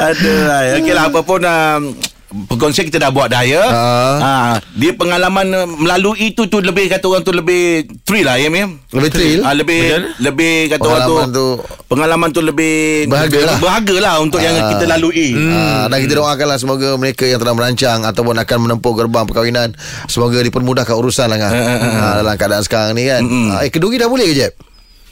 Aduh, 0.00 0.38
lah. 0.42 0.60
okey 0.76 0.92
lah 0.92 1.04
apa 1.06 1.20
pun 1.20 1.40
um, 1.42 1.82
perkongsian 2.30 2.86
kita 2.86 2.98
dah 2.98 3.10
buat 3.10 3.26
dah 3.26 3.42
ya. 3.42 3.62
Ah. 3.62 4.16
Ha, 4.16 4.32
dia 4.72 4.94
pengalaman 4.94 5.46
uh, 5.50 5.66
melalui 5.66 6.30
itu 6.30 6.46
tu 6.46 6.58
lebih 6.58 6.86
kata 6.86 7.02
orang 7.04 7.22
tu 7.22 7.30
lebih 7.30 7.84
thrill 8.02 8.22
lah 8.22 8.38
ya 8.38 8.46
Mim. 8.46 8.78
Lebih 8.90 9.10
thrill 9.10 9.40
Ah 9.42 9.52
lebih 9.52 9.80
mana? 9.82 10.08
lebih 10.18 10.54
kata 10.70 10.82
orang 10.82 11.02
tu, 11.02 11.10
Pengalaman 11.10 11.30
tu 11.30 11.46
pengalaman 11.86 12.28
tu 12.30 12.40
lebih 12.40 12.74
Berharga 13.06 13.38
lah. 13.44 13.58
Berharga 13.58 13.96
lah 13.98 14.14
untuk 14.18 14.38
yang 14.38 14.54
Ah. 14.54 14.70
kita 14.70 14.84
lalui. 14.86 15.28
Ah, 15.50 15.84
dan 15.86 15.98
kita 16.00 16.14
doakanlah 16.16 16.58
semoga 16.58 16.94
mereka 16.94 17.26
yang 17.26 17.38
telah 17.38 17.52
merancang 17.52 18.02
ataupun 18.02 18.38
akan 18.38 18.58
menempuh 18.62 18.92
gerbang 18.94 19.26
perkahwinan 19.26 19.68
semoga 20.06 20.38
dipermudahkan 20.38 20.94
urusan 20.94 21.26
lah 21.26 21.38
kan. 21.38 21.52
Ah, 21.52 22.12
dalam 22.18 22.34
keadaan 22.34 22.62
sekarang 22.62 22.94
ni 22.94 23.04
kan. 23.04 23.20
Mm-mm. 23.20 23.50
Ah, 23.50 23.66
eh 23.66 23.70
keduri 23.70 23.98
dah 23.98 24.06
boleh 24.06 24.24
ke 24.24 24.34
Jeb? 24.36 24.52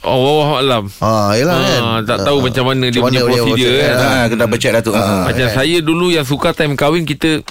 Oh, 0.01 0.15
Allah 0.15 0.49
alam. 0.57 0.83
Ah, 0.99 1.31
yalah 1.33 1.55
kan. 1.57 1.81
Ah, 1.81 1.99
tak 2.01 2.17
tahu 2.23 2.37
macam 2.41 2.63
mana 2.65 2.87
dia 2.87 2.99
punya 2.99 3.19
prosedur 3.21 3.71
kan. 3.73 3.93
Ha, 3.93 4.09
kena 4.27 4.45
baca 4.45 4.67
dah 4.69 4.81
tu. 4.81 4.91
Ha. 4.91 5.03
Macam 5.27 5.47
saya 5.49 5.77
dulu 5.79 6.07
yang 6.07 6.23
suka 6.23 6.49
time 6.51 6.73
kahwin 6.73 7.03
kita 7.03 7.43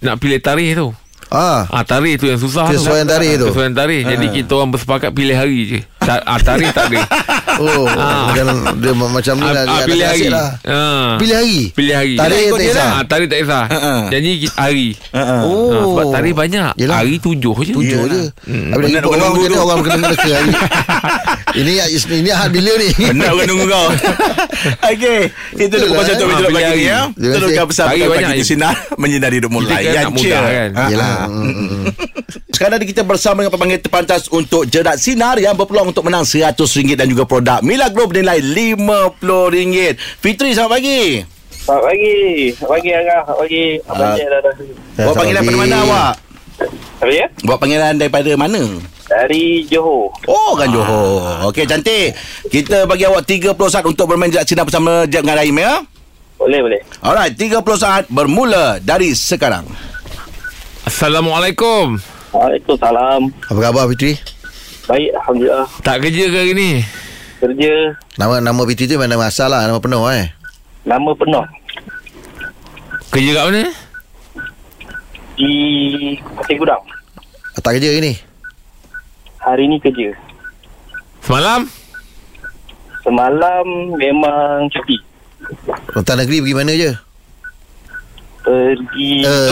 nak 0.00 0.16
pilih 0.16 0.38
tarikh 0.38 0.72
tu. 0.72 0.88
Ah, 1.26 1.64
Ah 1.66 1.80
tarikh 1.80 2.20
tu 2.20 2.28
yang 2.28 2.36
susah 2.36 2.68
Kesesuaian 2.68 3.02
tu. 3.02 3.16
tarikh 3.16 3.34
tu. 3.34 3.46
Kesesuaian 3.48 3.72
tarikh. 3.72 4.04
Jadi 4.04 4.26
kita 4.30 4.52
orang 4.52 4.70
bersepakat 4.70 5.10
pilih 5.10 5.32
hari 5.32 5.60
je. 5.64 5.80
Ta- 5.98 6.20
ah 6.20 6.36
tarikh 6.36 6.68
tak 6.70 6.86
ada. 6.86 6.98
oh, 7.62 7.88
Ah. 7.88 8.28
macam 8.28 8.46
dia 8.76 8.92
macam 8.92 9.34
ni 9.34 9.48
lah. 9.48 9.52
Ah, 9.56 9.64
ah, 9.64 9.64
dia 9.64 9.86
pilih 9.88 10.04
ada 10.04 10.12
hari. 10.12 10.26
Lah. 10.28 10.48
Ah. 10.62 11.08
Pilih 11.16 11.34
hari. 11.34 11.60
Pilih 11.72 11.94
hari. 11.96 12.14
Tarikh 12.14 12.46
tak 12.52 12.60
kisah. 12.60 12.76
lah. 12.76 12.92
Ah, 12.92 13.02
tarikh 13.02 13.28
tak 13.28 13.38
kisah. 13.40 13.64
Ha, 13.64 13.78
ha. 13.80 13.94
Janji 14.06 14.32
ki- 14.38 14.54
hari. 14.54 14.88
Ha, 15.08 15.22
ha. 15.24 15.36
Oh. 15.40 15.72
Ah, 15.72 15.84
sebab 15.88 16.04
tarikh 16.12 16.36
banyak. 16.36 16.70
Yelah. 16.76 16.96
Hari 17.00 17.14
tujuh 17.16 17.54
je. 17.58 17.72
Tujuh 17.72 18.00
je. 18.04 18.22
Hmm. 18.44 18.68
Habis 18.70 18.84
lagi 18.84 18.96
orang 18.98 19.08
orang 19.08 19.20
nunggu 19.24 19.42
kena 19.42 19.56
tu. 19.56 19.62
orang 19.64 19.80
kena 19.80 19.96
kena 20.12 20.32
hari. 20.36 20.52
Ini 21.52 21.72
ini 22.14 22.30
ahad 22.30 22.48
bila 22.48 22.72
ni? 22.76 22.88
Penat 22.92 23.28
orang 23.28 23.46
nunggu 23.46 23.66
kau 23.66 23.88
Okey 24.90 25.20
Itu 25.58 25.74
dulu 25.74 25.92
pasal 25.94 26.14
tu. 26.16 26.24
Kita 26.24 26.48
pagi 26.48 26.72
ni 26.74 26.84
ya. 26.92 27.00
Teruskan 27.12 27.64
bersama 27.66 27.88
Hari 27.88 27.98
kami 27.98 28.10
banyak 28.10 28.28
Pagi 28.28 28.40
di 28.40 28.46
sinar 28.46 28.74
Menyinari 28.96 29.38
Kita 29.38 29.48
Mulai 29.48 29.80
kan 29.82 29.92
nak 29.98 30.12
mudah 30.12 30.42
kan. 30.42 30.70
Ah, 30.72 30.88
Yelah. 30.88 31.12
ah. 31.14 31.26
Mm, 31.28 31.44
mm, 31.44 31.68
mm. 31.68 31.84
Sekarang 32.52 32.78
ni 32.78 32.86
kita 32.86 33.02
bersama 33.02 33.38
dengan 33.38 33.52
pemanggil 33.52 33.80
terpantas 33.80 34.28
untuk 34.28 34.64
Jerat 34.64 34.96
Sinar 34.96 35.36
yang 35.36 35.52
berpeluang 35.52 35.90
untuk 35.90 36.04
menang 36.04 36.22
RM100 36.22 36.94
dan 36.94 37.06
juga 37.06 37.24
produk 37.24 37.58
Milagro 37.60 38.06
bernilai 38.06 38.38
RM50. 38.38 39.76
Fitri, 40.20 40.52
selamat 40.52 40.70
pagi. 40.72 41.02
Selamat 41.58 41.82
pagi. 41.84 42.16
Selamat 42.52 42.70
pagi 42.70 42.90
Angah. 42.92 43.20
Selamat 43.20 43.38
pagi. 43.38 43.64
Abang 43.84 44.02
Ah. 44.04 44.14
Cik 44.14 44.26
dah 44.26 44.40
dah. 44.40 44.54
Buat 45.02 45.14
panggilan 45.14 45.40
daripada 45.40 45.58
mana 45.58 45.74
pagi. 45.74 45.84
awak? 45.84 46.12
Apa 46.98 47.12
ya? 47.12 47.26
Buat 47.42 47.58
panggilan 47.58 47.98
daripada 47.98 48.30
mana? 48.38 48.62
Dari 49.08 49.66
Johor. 49.68 50.08
Oh, 50.24 50.56
kan 50.56 50.68
Johor. 50.72 51.48
Okey, 51.52 51.68
cantik. 51.68 52.16
Kita 52.48 52.88
bagi 52.88 53.04
awak 53.04 53.26
30 53.28 53.52
saat 53.68 53.84
untuk 53.84 54.08
bermain 54.08 54.32
Jerat 54.32 54.48
Sinar 54.48 54.64
bersama 54.64 55.04
Jeb 55.04 55.26
dengan 55.26 55.38
Rahim 55.38 55.56
ya. 55.58 55.84
Boleh, 56.40 56.60
boleh. 56.64 56.80
Alright, 57.04 57.34
30 57.36 57.62
saat 57.76 58.04
bermula 58.08 58.80
dari 58.80 59.12
sekarang. 59.12 59.68
Assalamualaikum. 60.82 62.00
Waalaikumsalam. 62.32 63.28
Apa 63.52 63.58
khabar 63.60 63.86
Fitri? 63.92 64.16
Baik, 64.88 65.10
Alhamdulillah. 65.22 65.66
Tak 65.84 65.96
kerja 66.02 66.24
ke 66.26 66.36
hari 66.42 66.52
ni? 66.56 66.70
Kerja 67.42 67.98
Nama 68.22 68.38
nama 68.38 68.62
Fitri 68.70 68.86
tu 68.86 68.94
mana 68.94 69.18
asal 69.18 69.50
lah 69.50 69.66
Nama 69.66 69.82
penuh 69.82 70.06
eh 70.14 70.30
nama 70.86 71.10
penuh 71.10 71.42
Kerja 73.10 73.30
kat 73.34 73.44
mana? 73.50 73.62
Di 75.34 75.52
Pasir 76.34 76.56
Gudang. 76.56 76.82
Tak 77.54 77.76
kerja 77.76 77.88
hari 77.88 78.00
ni 78.02 78.14
Hari 79.38 79.64
ni 79.66 79.76
kerja. 79.78 80.14
Semalam? 81.20 81.66
Semalam 83.02 83.66
memang 83.94 84.66
cuti. 84.68 84.98
Rentan 85.90 86.22
negeri 86.22 86.38
pergi 86.38 86.54
mana 86.54 86.72
je 86.72 86.90
Pergi 88.40 89.22
Eh, 89.22 89.42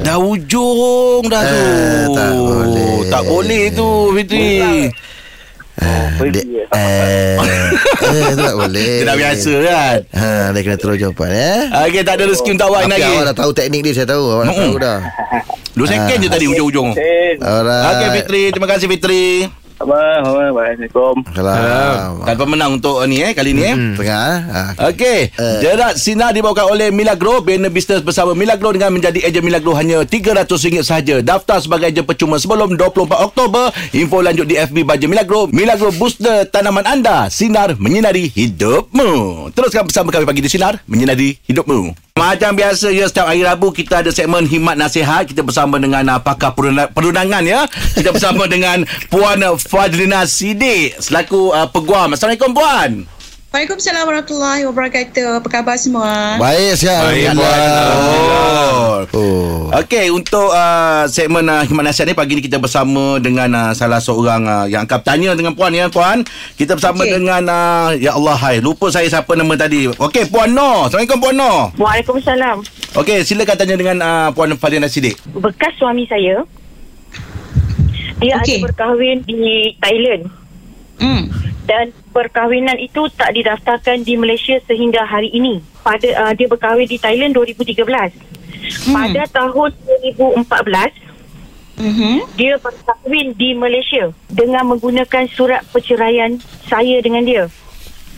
Dah 0.00 0.16
ujung 0.16 1.28
dah 1.28 1.42
tu. 1.44 1.52
Eh, 1.52 2.04
tak 2.16 2.32
boleh. 2.34 2.92
Tak 3.08 3.22
boleh 3.24 3.62
tu, 3.70 3.88
Fitri. 4.16 4.88
Dia, 6.28 6.42
eh, 6.68 7.36
eh, 7.38 8.30
tu 8.30 8.42
tak 8.44 8.56
boleh 8.56 8.94
Dia 8.98 9.06
dah 9.06 9.16
biasa 9.16 9.52
kan? 9.62 9.98
ha, 10.10 10.30
Dia 10.50 10.60
kena 10.60 10.76
terus 10.76 10.96
jawapan 10.98 11.30
eh 11.30 11.60
Okey, 11.86 12.02
tak 12.02 12.14
ada 12.18 12.24
rezeki 12.26 12.50
untuk 12.52 12.66
awak 12.68 12.82
lagi. 12.88 13.06
awak 13.06 13.24
dah 13.24 13.36
tahu 13.36 13.50
teknik 13.52 13.80
dia 13.82 13.92
Saya 13.94 14.06
tahu 14.08 14.24
Awak 14.28 14.44
dah 14.44 14.54
tahu 14.56 14.74
dah 14.76 14.98
Dua 15.78 15.86
second 15.86 16.18
je 16.18 16.26
tadi 16.26 16.46
ujung-ujung. 16.48 16.90
Eh, 16.98 17.38
Alright 17.38 17.86
Okey, 17.94 18.08
Fitri. 18.18 18.42
Terima 18.50 18.66
kasih, 18.66 18.90
Fitri. 18.90 19.46
Abang, 19.78 20.26
abang, 20.26 20.50
Assalamualaikum. 20.58 21.14
Salam. 21.38 22.10
Tanpa 22.26 22.44
menang 22.50 22.70
untuk 22.82 22.98
ni 23.06 23.22
eh, 23.22 23.30
kali 23.30 23.54
ni 23.54 23.62
eh. 23.62 23.78
Tengah 23.94 24.26
eh? 24.26 24.38
ha. 24.50 24.62
Okey, 24.90 25.30
Eh. 25.30 25.58
Jerat 25.62 25.94
Sinar 25.94 26.34
dibawakan 26.34 26.74
oleh 26.74 26.90
Milagro. 26.90 27.38
Bina 27.46 27.70
bisnes 27.70 28.02
bersama 28.02 28.34
Milagro 28.34 28.74
Dengan 28.74 28.90
menjadi 28.90 29.22
ejen 29.22 29.46
Milagro 29.46 29.78
Hanya 29.78 30.02
RM300 30.02 30.82
sahaja. 30.82 31.22
Daftar 31.22 31.62
sebagai 31.62 31.94
ejen 31.94 32.02
percuma 32.02 32.42
Sebelum 32.42 32.74
24 32.74 33.06
Oktober. 33.22 33.70
Info 33.94 34.18
lanjut 34.18 34.50
di 34.50 34.58
FB 34.58 34.82
Baja 34.82 35.06
Milagro. 35.06 35.46
Milagro 35.54 35.94
booster 35.94 36.50
tanaman 36.50 36.82
anda. 36.82 37.30
Sinar 37.30 37.78
menyinari 37.78 38.34
hidupmu. 38.34 39.46
Teruskan 39.54 39.86
bersama 39.86 40.10
kami 40.10 40.26
pagi 40.26 40.42
di 40.42 40.50
Sinar 40.50 40.82
Menyinari 40.90 41.38
hidupmu 41.46 42.07
macam 42.18 42.50
biasa 42.58 42.90
ya 42.90 43.06
setiap 43.06 43.30
hari 43.30 43.46
Rabu 43.46 43.70
kita 43.70 44.02
ada 44.02 44.10
segmen 44.10 44.42
Himat 44.42 44.74
Nasihat 44.74 45.22
kita 45.22 45.46
bersama 45.46 45.78
dengan 45.78 46.02
uh, 46.10 46.18
pakar 46.18 46.50
perundangan 46.90 47.46
ya. 47.46 47.70
Kita 47.94 48.10
bersama 48.10 48.44
dengan 48.54 48.82
Puan 49.06 49.38
Fadlina 49.54 50.26
Sidik 50.26 50.98
selaku 50.98 51.54
uh, 51.54 51.70
peguam. 51.70 52.18
Assalamualaikum 52.18 52.50
puan. 52.50 53.17
Waalaikumsalam 53.48 54.04
warahmatullahi 54.04 54.68
wabarakatuh. 54.68 55.40
Apa 55.40 55.48
khabar 55.48 55.80
semua? 55.80 56.36
Baik 56.36 56.84
siap 56.84 57.00
Baik, 57.00 57.32
Alhamdulillah. 57.32 57.88
Oh. 57.96 58.96
Oh. 59.16 59.72
Okey, 59.72 60.12
untuk 60.12 60.52
uh, 60.52 61.08
segmen 61.08 61.48
uh, 61.48 61.64
Himat 61.64 61.88
Nasihat 61.88 62.12
ni 62.12 62.12
pagi 62.12 62.36
ni 62.36 62.44
kita 62.44 62.60
bersama 62.60 63.16
dengan 63.16 63.48
uh, 63.56 63.72
salah 63.72 64.04
seorang 64.04 64.44
uh, 64.44 64.68
yang 64.68 64.84
akan 64.84 65.00
bertanya 65.00 65.32
dengan 65.32 65.56
puan 65.56 65.72
ya 65.72 65.88
puan. 65.88 66.28
Kita 66.60 66.76
bersama 66.76 67.08
Okey. 67.08 67.16
dengan 67.16 67.40
uh, 67.48 67.96
ya 67.96 68.20
Allah 68.20 68.36
hai 68.36 68.60
lupa 68.60 68.92
saya 68.92 69.08
siapa 69.08 69.32
nama 69.32 69.56
tadi. 69.56 69.88
Okey, 69.96 70.28
puan 70.28 70.52
Noh. 70.52 70.84
Assalamualaikum 70.84 71.16
puan 71.16 71.34
Noh. 71.40 71.72
Waalaikumsalam. 71.80 72.60
Okey, 73.00 73.24
silakan 73.24 73.56
tanya 73.56 73.80
dengan 73.80 73.96
uh, 74.04 74.28
puan 74.36 74.52
Fadlina 74.60 74.92
Sidik. 74.92 75.16
Bekas 75.32 75.72
suami 75.80 76.04
saya, 76.04 76.44
dia 78.20 78.44
Okey. 78.44 78.60
ada 78.60 78.68
berkahwin 78.68 79.24
di 79.24 79.72
Thailand. 79.80 80.28
Hmm. 81.00 81.47
Dan 81.68 81.92
perkahwinan 82.16 82.80
itu 82.80 83.12
tak 83.12 83.36
didaftarkan 83.36 84.00
di 84.00 84.16
Malaysia 84.16 84.56
sehingga 84.64 85.04
hari 85.04 85.28
ini. 85.36 85.60
Pada 85.84 86.08
uh, 86.24 86.32
dia 86.32 86.48
berkahwin 86.48 86.88
di 86.88 86.96
Thailand 86.96 87.36
2013. 87.36 87.84
Hmm. 87.84 88.94
Pada 88.96 89.22
tahun 89.28 89.70
2014 90.16 91.08
Mhm. 91.78 92.34
dia 92.34 92.58
berkahwin 92.58 93.38
di 93.38 93.54
Malaysia 93.54 94.10
dengan 94.26 94.66
menggunakan 94.66 95.30
surat 95.30 95.62
perceraian 95.70 96.34
saya 96.66 96.98
dengan 96.98 97.22
dia. 97.22 97.46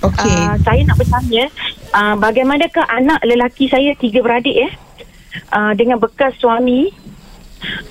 Okey. 0.00 0.32
Uh, 0.32 0.56
saya 0.64 0.80
nak 0.88 0.96
bertanya 0.96 1.44
uh, 1.92 2.16
bagaimanakah 2.16 2.88
anak 2.88 3.20
lelaki 3.20 3.68
saya 3.68 3.92
tiga 4.00 4.24
beradik 4.24 4.56
eh 4.56 4.72
uh, 5.52 5.76
dengan 5.76 6.00
bekas 6.00 6.32
suami 6.40 6.88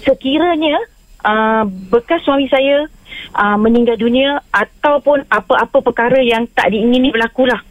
sekiranya 0.02 0.82
uh, 1.22 1.70
bekas 1.94 2.26
suami 2.26 2.50
saya 2.50 2.90
uh, 3.36 3.58
meninggal 3.60 3.98
dunia 4.00 4.40
ataupun 4.52 5.26
apa-apa 5.30 5.78
perkara 5.84 6.20
yang 6.22 6.48
tak 6.52 6.72
diingini 6.74 7.12
berlaku 7.14 7.48
lah. 7.48 7.62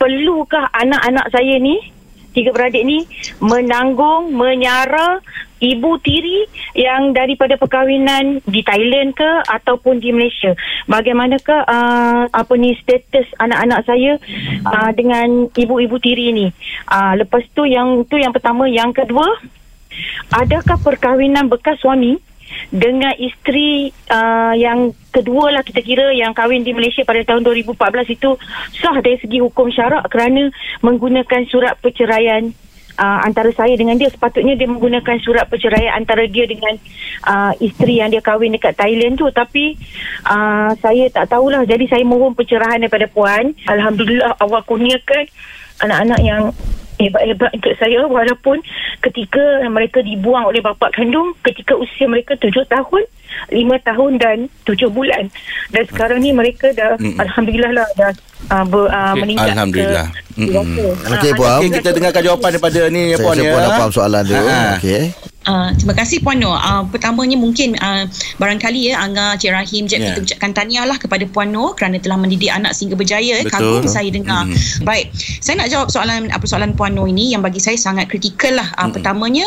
Perlukah 0.00 0.72
anak-anak 0.72 1.30
saya 1.30 1.60
ni 1.60 1.78
tiga 2.32 2.50
beradik 2.50 2.82
ni 2.82 3.04
menanggung 3.44 4.32
menyara 4.32 5.20
ibu 5.62 5.94
tiri 6.02 6.48
yang 6.74 7.14
daripada 7.14 7.54
perkahwinan 7.54 8.42
di 8.42 8.60
Thailand 8.66 9.14
ke 9.14 9.30
ataupun 9.46 10.02
di 10.02 10.10
Malaysia. 10.10 10.58
Bagaimanakah 10.90 11.60
uh, 11.68 12.24
apa 12.32 12.52
ni 12.58 12.74
status 12.82 13.30
anak-anak 13.38 13.80
saya 13.86 14.18
uh, 14.66 14.90
dengan 14.90 15.46
ibu-ibu 15.54 15.96
tiri 16.02 16.34
ni? 16.34 16.50
Uh, 16.90 17.14
lepas 17.20 17.46
tu 17.54 17.62
yang 17.62 18.02
tu 18.10 18.18
yang 18.18 18.34
pertama, 18.34 18.66
yang 18.66 18.90
kedua, 18.90 19.28
adakah 20.34 20.76
perkahwinan 20.82 21.46
bekas 21.46 21.78
suami 21.78 22.18
dengan 22.72 23.12
isteri 23.20 23.92
uh, 24.08 24.54
yang 24.56 24.92
kedua 25.12 25.52
lah 25.52 25.62
kita 25.62 25.84
kira 25.84 26.08
yang 26.16 26.32
kahwin 26.32 26.64
di 26.64 26.72
Malaysia 26.72 27.04
pada 27.04 27.20
tahun 27.24 27.44
2014 27.44 28.16
itu 28.16 28.30
sah 28.80 28.96
dari 29.04 29.20
segi 29.20 29.38
hukum 29.44 29.68
syarak 29.68 30.08
kerana 30.08 30.48
menggunakan 30.80 31.44
surat 31.48 31.76
perceraian 31.78 32.52
uh, 32.98 33.18
antara 33.24 33.52
saya 33.54 33.72
dengan 33.76 33.96
dia. 33.96 34.10
Sepatutnya 34.12 34.58
dia 34.58 34.68
menggunakan 34.68 35.16
surat 35.22 35.46
perceraian 35.48 35.96
antara 35.96 36.26
dia 36.28 36.44
dengan 36.44 36.76
uh, 37.28 37.52
isteri 37.62 38.02
yang 38.02 38.10
dia 38.12 38.20
kahwin 38.24 38.52
dekat 38.52 38.76
Thailand 38.76 39.16
tu. 39.16 39.28
Tapi 39.30 39.78
uh, 40.28 40.72
saya 40.80 41.08
tak 41.12 41.32
tahulah. 41.32 41.64
Jadi 41.64 41.88
saya 41.88 42.04
mohon 42.04 42.36
pencerahan 42.36 42.82
daripada 42.82 43.08
puan. 43.08 43.54
Alhamdulillah 43.68 44.36
Allah 44.40 44.60
kurniakan 44.66 45.24
anak-anak 45.82 46.20
yang 46.22 46.42
hebat-hebat 47.02 47.50
untuk 47.52 47.74
saya 47.74 48.00
walaupun 48.02 48.62
ketika 49.00 49.40
mereka 49.66 49.98
dibuang 50.00 50.46
oleh 50.46 50.58
bapa 50.58 50.88
kandung 50.90 51.34
ketika 51.42 51.74
usia 51.74 52.06
mereka 52.06 52.32
tujuh 52.36 52.62
tahun 52.66 53.02
lima 53.48 53.80
tahun 53.80 54.16
dan 54.16 54.36
tujuh 54.62 54.86
bulan 54.88 55.26
dan 55.68 55.82
sekarang 55.84 56.20
ni 56.20 56.30
mereka 56.30 56.68
dah 56.70 56.94
Mm-mm. 56.94 57.16
Alhamdulillah 57.16 57.72
lah 57.72 57.88
dah 57.94 58.12
uh, 58.50 58.62
ber, 58.62 58.86
uh, 58.86 58.92
Okey. 59.10 59.20
meningkat 59.20 59.48
Alhamdulillah. 59.50 60.06
ke 60.12 60.40
dewasa. 60.42 60.82
Okey, 61.08 61.30
Ah, 61.32 61.34
Puan. 61.34 61.52
Okey, 61.58 61.68
kita 61.74 61.90
dengarkan 61.92 62.22
jawapan 62.22 62.48
daripada 62.50 62.80
ni 62.86 63.02
Saya 63.08 63.18
puan 63.18 63.34
saya 63.34 63.42
ya. 63.42 63.50
pun 63.50 63.58
dah 63.58 63.72
faham 63.74 63.90
soalan 63.90 64.22
tu. 64.22 64.34
Ha. 64.36 64.60
Okey. 64.76 65.02
Uh, 65.42 65.74
terima 65.74 65.94
kasih 65.98 66.22
Puan 66.22 66.38
Nur. 66.38 66.54
Uh, 66.54 66.86
pertamanya 66.86 67.34
mungkin 67.34 67.74
uh, 67.82 68.06
barangkali 68.38 68.94
ya 68.94 69.02
Angga 69.02 69.34
Cik 69.38 69.50
Rahim 69.50 69.84
Cik 69.90 69.98
Ya. 70.02 70.14
kita 70.14 70.20
ucapkan 70.22 70.50
tahniah 70.50 70.84
lah 70.86 70.98
kepada 70.98 71.22
Puan 71.30 71.54
Nur 71.54 71.78
kerana 71.78 71.98
telah 71.98 72.18
mendidik 72.18 72.50
anak 72.50 72.74
sehingga 72.74 72.98
berjaya. 72.98 73.42
Betul. 73.42 73.50
Kagum 73.54 73.86
saya 73.86 74.10
dengar. 74.10 74.46
Mhm. 74.46 74.86
Baik. 74.86 75.14
Saya 75.42 75.62
nak 75.62 75.68
jawab 75.70 75.88
soalan 75.90 76.30
apa 76.30 76.42
soalan 76.46 76.74
Puan 76.74 76.94
Nur 76.94 77.06
ini 77.10 77.34
yang 77.34 77.42
bagi 77.42 77.58
saya 77.58 77.78
sangat 77.78 78.10
kritikal 78.10 78.54
lah. 78.58 78.70
Uh, 78.78 78.90
Pertamanya 78.90 79.46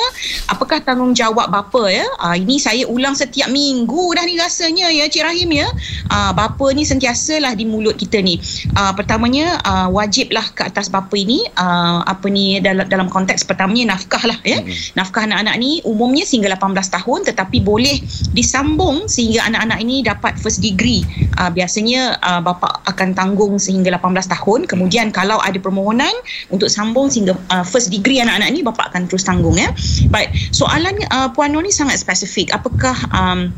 apakah 0.51 0.84
tanggungjawab 0.84 1.51
bapa 1.51 1.84
ya? 1.91 2.08
Uh, 2.19 2.36
ini 2.36 2.60
saya 2.60 2.88
ulang 2.88 3.15
setiap 3.15 3.47
minggu 3.51 4.15
dah 4.15 4.23
ni 4.23 4.36
rasanya 4.39 4.91
ya 4.91 5.08
Cik 5.08 5.23
Rahim 5.23 5.49
ya. 5.51 5.67
Uh, 6.12 6.31
bapa 6.36 6.65
ni 6.75 6.84
sentiasalah 6.84 7.55
di 7.55 7.63
mulut 7.67 7.95
kita 7.95 8.19
ni. 8.19 8.39
Uh, 8.75 8.91
pertamanya 8.95 9.60
uh, 9.63 9.88
wajiblah 9.91 10.43
ke 10.51 10.67
atas 10.67 10.91
bapa 10.91 11.15
ini 11.15 11.43
uh, 11.55 12.03
apa 12.03 12.27
ni 12.27 12.60
dalam 12.60 12.88
dalam 12.88 13.08
konteks 13.08 13.47
pertamanya 13.47 13.95
nafkah 13.95 14.23
lah 14.23 14.39
ya. 14.43 14.60
Nafkah 14.95 15.27
anak-anak 15.27 15.55
ni 15.60 15.85
umumnya 15.86 16.26
sehingga 16.26 16.50
18 16.52 16.76
tahun 16.89 17.19
tetapi 17.30 17.62
boleh 17.62 18.02
disambung 18.34 19.06
sehingga 19.06 19.45
anak-anak 19.45 19.80
ini 19.80 20.02
dapat 20.02 20.36
first 20.41 20.60
degree. 20.60 21.06
Uh, 21.38 21.54
biasanya 21.54 22.17
uh, 22.26 22.41
bapa 22.41 22.82
akan 22.89 23.13
tanggung 23.13 23.62
sehingga 23.62 23.93
18 23.95 24.34
tahun. 24.34 24.60
Kemudian 24.65 25.13
kalau 25.13 25.38
ada 25.39 25.62
permohonan 25.62 26.12
untuk 26.50 26.67
sambung 26.67 27.08
sehingga 27.08 27.38
uh, 27.54 27.63
first 27.63 27.93
degree 27.93 28.19
anak-anak 28.19 28.50
ni 28.52 28.65
bapa 28.65 28.89
akan 28.89 29.06
terus 29.06 29.24
tanggung 29.24 29.56
ya. 29.56 29.69
Baik, 30.10 30.34
soalan 30.52 30.98
uh, 31.13 31.30
Puan 31.32 31.54
Nur 31.54 31.62
ni 31.62 31.71
sangat 31.71 32.02
spesifik. 32.02 32.52
Apakah 32.52 32.98
um, 33.13 33.54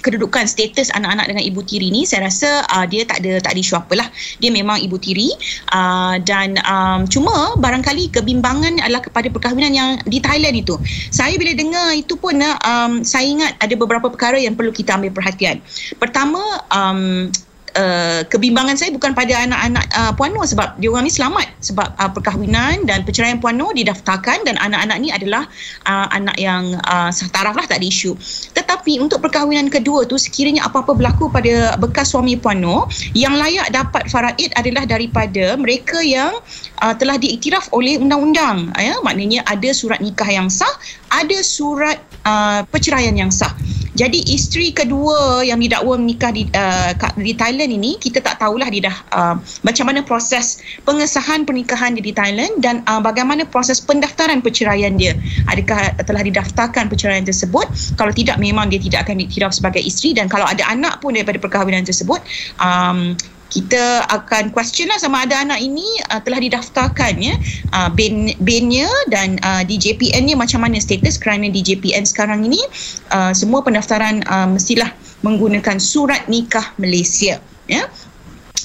kedudukan 0.00 0.48
status 0.48 0.88
anak-anak 0.96 1.28
dengan 1.28 1.44
ibu 1.44 1.60
tiri 1.60 1.92
ni 1.92 2.08
saya 2.08 2.30
rasa 2.30 2.64
uh, 2.72 2.86
dia 2.88 3.04
tak 3.04 3.20
ada 3.20 3.42
tak 3.42 3.52
ada 3.52 3.60
isu 3.60 3.74
apalah. 3.76 4.08
Dia 4.40 4.48
memang 4.48 4.80
ibu 4.80 4.96
tiri 4.96 5.34
uh, 5.74 6.16
dan 6.22 6.56
um, 6.64 7.04
cuma 7.04 7.58
barangkali 7.60 8.08
kebimbangan 8.14 8.80
adalah 8.80 9.04
kepada 9.04 9.28
perkahwinan 9.28 9.72
yang 9.76 9.90
di 10.08 10.22
Thailand 10.22 10.56
itu. 10.56 10.80
Saya 11.12 11.36
bila 11.36 11.52
dengar 11.52 11.92
itu 11.92 12.16
pun 12.16 12.40
uh, 12.40 12.56
um, 12.64 13.04
saya 13.04 13.28
ingat 13.28 13.52
ada 13.60 13.74
beberapa 13.76 14.08
perkara 14.08 14.40
yang 14.40 14.56
perlu 14.56 14.72
kita 14.72 14.96
ambil 14.96 15.12
perhatian. 15.12 15.60
Pertama 16.00 16.40
um, 16.72 17.28
Uh, 17.72 18.20
kebimbangan 18.28 18.76
saya 18.76 18.92
bukan 18.92 19.16
pada 19.16 19.32
anak-anak 19.32 19.88
uh, 19.96 20.12
Puan 20.12 20.36
Nur 20.36 20.44
sebab 20.44 20.76
dia 20.76 20.92
orang 20.92 21.08
ni 21.08 21.12
selamat 21.12 21.48
sebab 21.64 21.96
uh, 21.96 22.10
perkahwinan 22.12 22.84
dan 22.84 23.00
perceraian 23.00 23.40
Puan 23.40 23.56
Nur 23.56 23.72
didaftarkan 23.72 24.44
dan 24.44 24.60
anak-anak 24.60 25.00
ni 25.00 25.08
adalah 25.08 25.48
uh, 25.88 26.04
anak 26.12 26.36
yang 26.36 26.76
uh, 26.84 27.08
sah 27.08 27.32
taraf 27.32 27.56
lah 27.56 27.64
tak 27.64 27.80
ada 27.80 27.88
isu. 27.88 28.12
Tetapi 28.52 29.00
untuk 29.00 29.24
perkahwinan 29.24 29.72
kedua 29.72 30.04
tu 30.04 30.20
sekiranya 30.20 30.68
apa-apa 30.68 30.92
berlaku 30.92 31.32
pada 31.32 31.72
bekas 31.80 32.12
suami 32.12 32.36
Puan 32.36 32.60
Nur 32.60 32.92
yang 33.16 33.40
layak 33.40 33.72
dapat 33.72 34.04
faraid 34.12 34.52
adalah 34.52 34.84
daripada 34.84 35.56
mereka 35.56 35.96
yang 36.04 36.28
uh, 36.84 36.92
telah 36.92 37.16
diiktiraf 37.16 37.72
oleh 37.72 37.96
undang-undang. 37.96 38.68
Ya 38.76 39.00
maknanya 39.00 39.48
ada 39.48 39.72
surat 39.72 40.04
nikah 40.04 40.28
yang 40.28 40.52
sah 40.52 40.76
ada 41.08 41.40
surat 41.40 42.04
uh, 42.28 42.68
perceraian 42.68 43.16
yang 43.16 43.32
sah 43.32 43.52
jadi 43.92 44.18
isteri 44.24 44.72
kedua 44.72 45.44
yang 45.44 45.60
didakwa 45.60 46.00
menikah 46.00 46.32
di 46.32 46.48
uh, 46.48 46.96
di 47.20 47.36
Thailand 47.36 47.68
ini 47.68 48.00
kita 48.00 48.24
tak 48.24 48.40
tahulah 48.40 48.64
dia 48.72 48.88
dah 48.88 48.96
uh, 49.12 49.34
macam 49.60 49.84
mana 49.92 50.00
proses 50.00 50.64
pengesahan 50.88 51.44
pernikahan 51.44 51.92
dia 51.92 52.04
di 52.04 52.16
Thailand 52.16 52.64
dan 52.64 52.80
uh, 52.88 53.04
bagaimana 53.04 53.44
proses 53.44 53.84
pendaftaran 53.84 54.40
perceraian 54.40 54.96
dia. 54.96 55.12
Adakah 55.44 56.00
telah 56.08 56.24
didaftarkan 56.24 56.88
perceraian 56.88 57.24
tersebut? 57.24 57.68
Kalau 58.00 58.12
tidak 58.16 58.40
memang 58.40 58.72
dia 58.72 58.80
tidak 58.80 59.04
akan 59.04 59.20
diiktiraf 59.20 59.52
sebagai 59.52 59.84
isteri 59.84 60.16
dan 60.16 60.24
kalau 60.24 60.48
ada 60.48 60.64
anak 60.72 61.04
pun 61.04 61.12
daripada 61.12 61.36
perkahwinan 61.36 61.84
tersebut 61.84 62.24
um, 62.64 63.12
kita 63.52 64.08
akan 64.08 64.48
question 64.48 64.88
lah 64.88 64.96
sama 64.96 65.28
ada 65.28 65.44
anak 65.44 65.60
ini 65.60 65.84
uh, 66.08 66.24
telah 66.24 66.40
didaftarkan 66.40 67.20
ya. 67.20 67.36
Uh, 67.76 67.92
bin 67.92 68.32
binnya 68.40 68.88
dan 69.12 69.36
uh, 69.44 69.60
di 69.60 69.76
JPN-nya 69.76 70.40
macam 70.40 70.64
mana 70.64 70.80
status 70.80 71.20
kerana 71.20 71.52
di 71.52 71.60
JPN 71.60 72.08
sekarang 72.08 72.48
ini? 72.48 72.64
Uh, 73.12 73.36
semua 73.36 73.60
pendaftaran 73.60 74.24
uh, 74.24 74.48
mestilah 74.48 74.88
menggunakan 75.20 75.76
surat 75.76 76.24
nikah 76.32 76.72
Malaysia 76.80 77.38
ya 77.70 77.86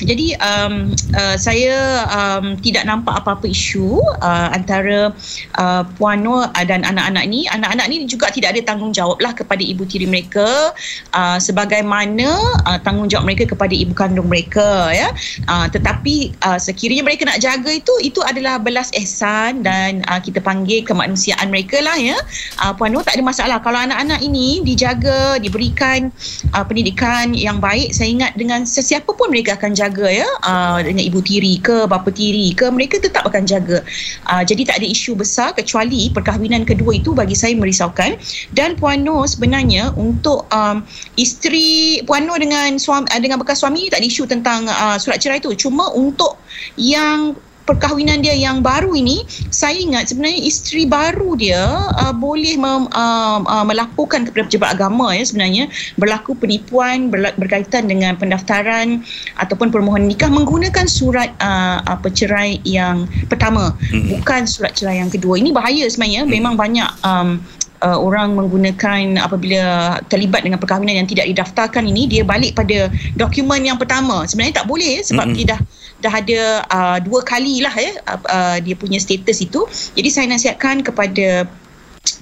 jadi 0.03 0.37
um, 0.37 0.93
uh, 1.17 1.37
saya 1.39 2.05
um, 2.09 2.53
tidak 2.61 2.85
nampak 2.85 3.17
apa-apa 3.23 3.49
isu 3.49 3.97
uh, 4.21 4.47
antara 4.53 5.09
uh, 5.57 5.83
Puan 5.97 6.21
Nur 6.21 6.45
uh, 6.45 6.65
dan 6.65 6.85
anak-anak 6.85 7.25
ni. 7.25 7.49
Anak-anak 7.49 7.85
ni 7.89 8.05
juga 8.05 8.29
tidak 8.29 8.53
ada 8.53 8.61
tanggungjawab 8.73 9.17
lah 9.17 9.33
kepada 9.33 9.61
ibu 9.61 9.87
tiri 9.89 10.05
mereka 10.05 10.73
uh, 11.17 11.37
sebagaimana 11.41 12.29
uh, 12.69 12.79
tanggungjawab 12.85 13.25
mereka 13.25 13.49
kepada 13.49 13.73
ibu 13.73 13.93
kandung 13.97 14.29
mereka. 14.29 14.93
ya. 14.93 15.09
Uh, 15.49 15.65
tetapi 15.71 16.35
uh, 16.45 16.59
sekiranya 16.61 17.01
mereka 17.01 17.25
nak 17.25 17.41
jaga 17.41 17.71
itu, 17.73 17.93
itu 18.03 18.19
adalah 18.21 18.61
belas 18.61 18.93
ehsan 18.93 19.65
dan 19.65 20.05
uh, 20.11 20.21
kita 20.21 20.43
panggil 20.43 20.85
kemanusiaan 20.85 21.49
mereka 21.49 21.81
lah 21.81 21.97
ya. 21.97 22.17
Uh, 22.61 22.73
Puan 22.75 22.93
Nur 22.93 23.01
tak 23.01 23.17
ada 23.17 23.25
masalah. 23.25 23.57
Kalau 23.63 23.81
anak-anak 23.81 24.21
ini 24.21 24.61
dijaga, 24.61 25.41
diberikan 25.41 26.13
uh, 26.53 26.65
pendidikan 26.67 27.33
yang 27.33 27.57
baik, 27.57 27.95
saya 27.95 28.13
ingat 28.13 28.31
dengan 28.37 28.67
sesiapa 28.67 29.09
pun 29.09 29.33
mereka 29.33 29.57
akan 29.57 29.73
jaga 29.73 29.86
ya? 29.95 30.27
Uh, 30.43 30.83
dengan 30.83 31.03
ibu 31.05 31.23
tiri 31.23 31.61
ke 31.63 31.87
bapa 31.87 32.11
tiri 32.11 32.51
ke 32.51 32.67
mereka 32.67 32.99
tetap 32.99 33.23
akan 33.23 33.47
jaga. 33.47 33.79
Uh, 34.27 34.43
jadi 34.43 34.67
tak 34.67 34.83
ada 34.83 34.87
isu 34.87 35.15
besar 35.15 35.55
kecuali 35.55 36.11
perkahwinan 36.11 36.67
kedua 36.67 36.99
itu 36.99 37.15
bagi 37.15 37.37
saya 37.37 37.55
merisaukan. 37.55 38.19
Dan 38.51 38.75
Puan 38.75 39.07
Nur 39.07 39.23
sebenarnya 39.29 39.95
untuk 39.95 40.49
um, 40.51 40.83
isteri 41.15 42.01
Puan 42.03 42.27
Nur 42.27 42.41
dengan 42.41 42.75
suami 42.81 43.07
dengan 43.21 43.39
bekas 43.39 43.63
suami 43.63 43.87
tak 43.87 44.03
ada 44.03 44.07
isu 44.07 44.23
tentang 44.27 44.67
uh, 44.67 44.97
surat 44.99 45.21
cerai 45.21 45.39
itu 45.39 45.53
cuma 45.55 45.87
untuk 45.93 46.35
yang 46.75 47.37
perkahwinan 47.67 48.23
dia 48.23 48.33
yang 48.33 48.63
baru 48.63 48.95
ini 48.95 49.27
saya 49.51 49.75
ingat 49.75 50.09
sebenarnya 50.09 50.39
isteri 50.39 50.87
baru 50.87 51.35
dia 51.35 51.91
uh, 51.99 52.15
boleh 52.15 52.55
mem, 52.55 52.87
uh, 52.95 53.43
uh, 53.43 53.65
melaporkan 53.67 54.23
kepada 54.23 54.47
pejabat 54.47 54.69
agama 54.79 55.11
ya 55.11 55.27
sebenarnya 55.27 55.67
berlaku 55.99 56.33
penipuan 56.33 57.11
berla- 57.11 57.35
berkaitan 57.35 57.91
dengan 57.91 58.15
pendaftaran 58.15 59.03
ataupun 59.37 59.69
permohonan 59.69 60.07
nikah 60.07 60.31
menggunakan 60.31 60.87
surat 60.87 61.35
uh, 61.43 61.83
uh, 61.83 61.99
percerai 61.99 62.63
yang 62.63 63.05
pertama. 63.27 63.75
Mm-mm. 63.91 64.17
bukan 64.17 64.47
surat 64.47 64.71
cerai 64.73 65.03
yang 65.03 65.11
kedua. 65.11 65.35
Ini 65.35 65.51
bahaya 65.51 65.83
sebenarnya. 65.89 66.23
Memang 66.23 66.55
banyak 66.55 66.89
um, 67.03 67.41
uh, 67.81 67.99
orang 67.99 68.33
menggunakan 68.37 69.21
apabila 69.21 69.97
terlibat 70.09 70.45
dengan 70.45 70.57
perkahwinan 70.57 71.03
yang 71.03 71.09
tidak 71.09 71.25
didaftarkan 71.29 71.85
ini 71.85 72.09
dia 72.09 72.23
balik 72.25 72.57
pada 72.57 72.89
dokumen 73.17 73.65
yang 73.65 73.77
pertama 73.77 74.25
sebenarnya 74.25 74.63
tak 74.63 74.67
boleh 74.69 75.01
sebab 75.03 75.29
Mm-mm. 75.29 75.37
dia 75.37 75.45
dah 75.57 75.61
dah 75.97 76.13
ada 76.13 76.41
uh, 76.69 76.97
dua 77.01 77.25
kali 77.25 77.65
lah 77.65 77.73
ya 77.73 77.91
uh, 78.05 78.21
uh, 78.29 78.57
dia 78.61 78.77
punya 78.77 79.01
status 79.01 79.41
itu 79.41 79.65
jadi 79.97 80.09
saya 80.13 80.25
nasihatkan 80.29 80.85
kepada 80.85 81.49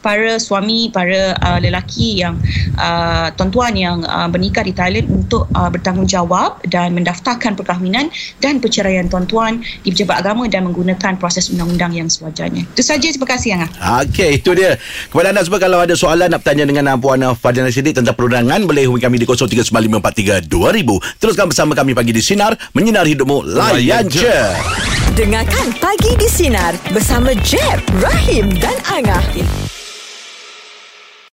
para 0.01 0.39
suami, 0.39 0.89
para 0.89 1.35
uh, 1.37 1.59
lelaki 1.59 2.23
yang 2.23 2.39
uh, 2.79 3.29
tuan-tuan 3.35 3.73
yang 3.75 3.97
uh, 4.07 4.25
bernikah 4.31 4.63
di 4.65 4.73
Thailand 4.73 5.07
untuk 5.11 5.45
uh, 5.53 5.69
bertanggungjawab 5.69 6.65
dan 6.71 6.95
mendaftarkan 6.95 7.53
perkahwinan 7.59 8.09
dan 8.41 8.57
perceraian 8.63 9.05
tuan-tuan 9.05 9.61
di 9.83 9.93
pejabat 9.93 10.25
agama 10.25 10.49
dan 10.49 10.65
menggunakan 10.65 11.19
proses 11.21 11.51
undang-undang 11.53 11.93
yang 11.93 12.09
sewajarnya. 12.09 12.65
Itu 12.73 12.81
saja. 12.81 13.05
Terima 13.05 13.27
kasih 13.29 13.49
Angah. 13.59 13.69
Okey, 14.07 14.41
itu 14.41 14.51
dia. 14.57 14.79
Kepada 15.11 15.29
anda 15.31 15.41
semua 15.45 15.59
kalau 15.61 15.79
ada 15.83 15.93
soalan 15.93 16.27
nak 16.31 16.41
bertanya 16.41 16.65
dengan 16.65 16.97
Puan 16.97 17.21
Fadina 17.37 17.69
Siddiq 17.69 17.97
tentang 17.97 18.15
perundangan, 18.15 18.63
boleh 18.63 18.87
hubungi 18.87 19.03
kami 19.03 19.17
di 19.21 19.25
0395432000. 19.27 21.19
Teruskan 21.19 21.45
bersama 21.51 21.73
kami 21.73 21.91
pagi 21.97 22.11
di 22.15 22.21
Sinar, 22.23 22.55
menyinari 22.73 23.13
hidupmu. 23.17 23.45
Layan 23.45 24.07
je. 24.07 24.55
Dengarkan 25.15 25.71
Pagi 25.79 26.11
di 26.19 26.27
Sinar 26.27 26.75
bersama 26.91 27.31
Jeb, 27.45 27.79
Rahim 28.03 28.51
dan 28.59 28.75
Angah. 28.89 29.74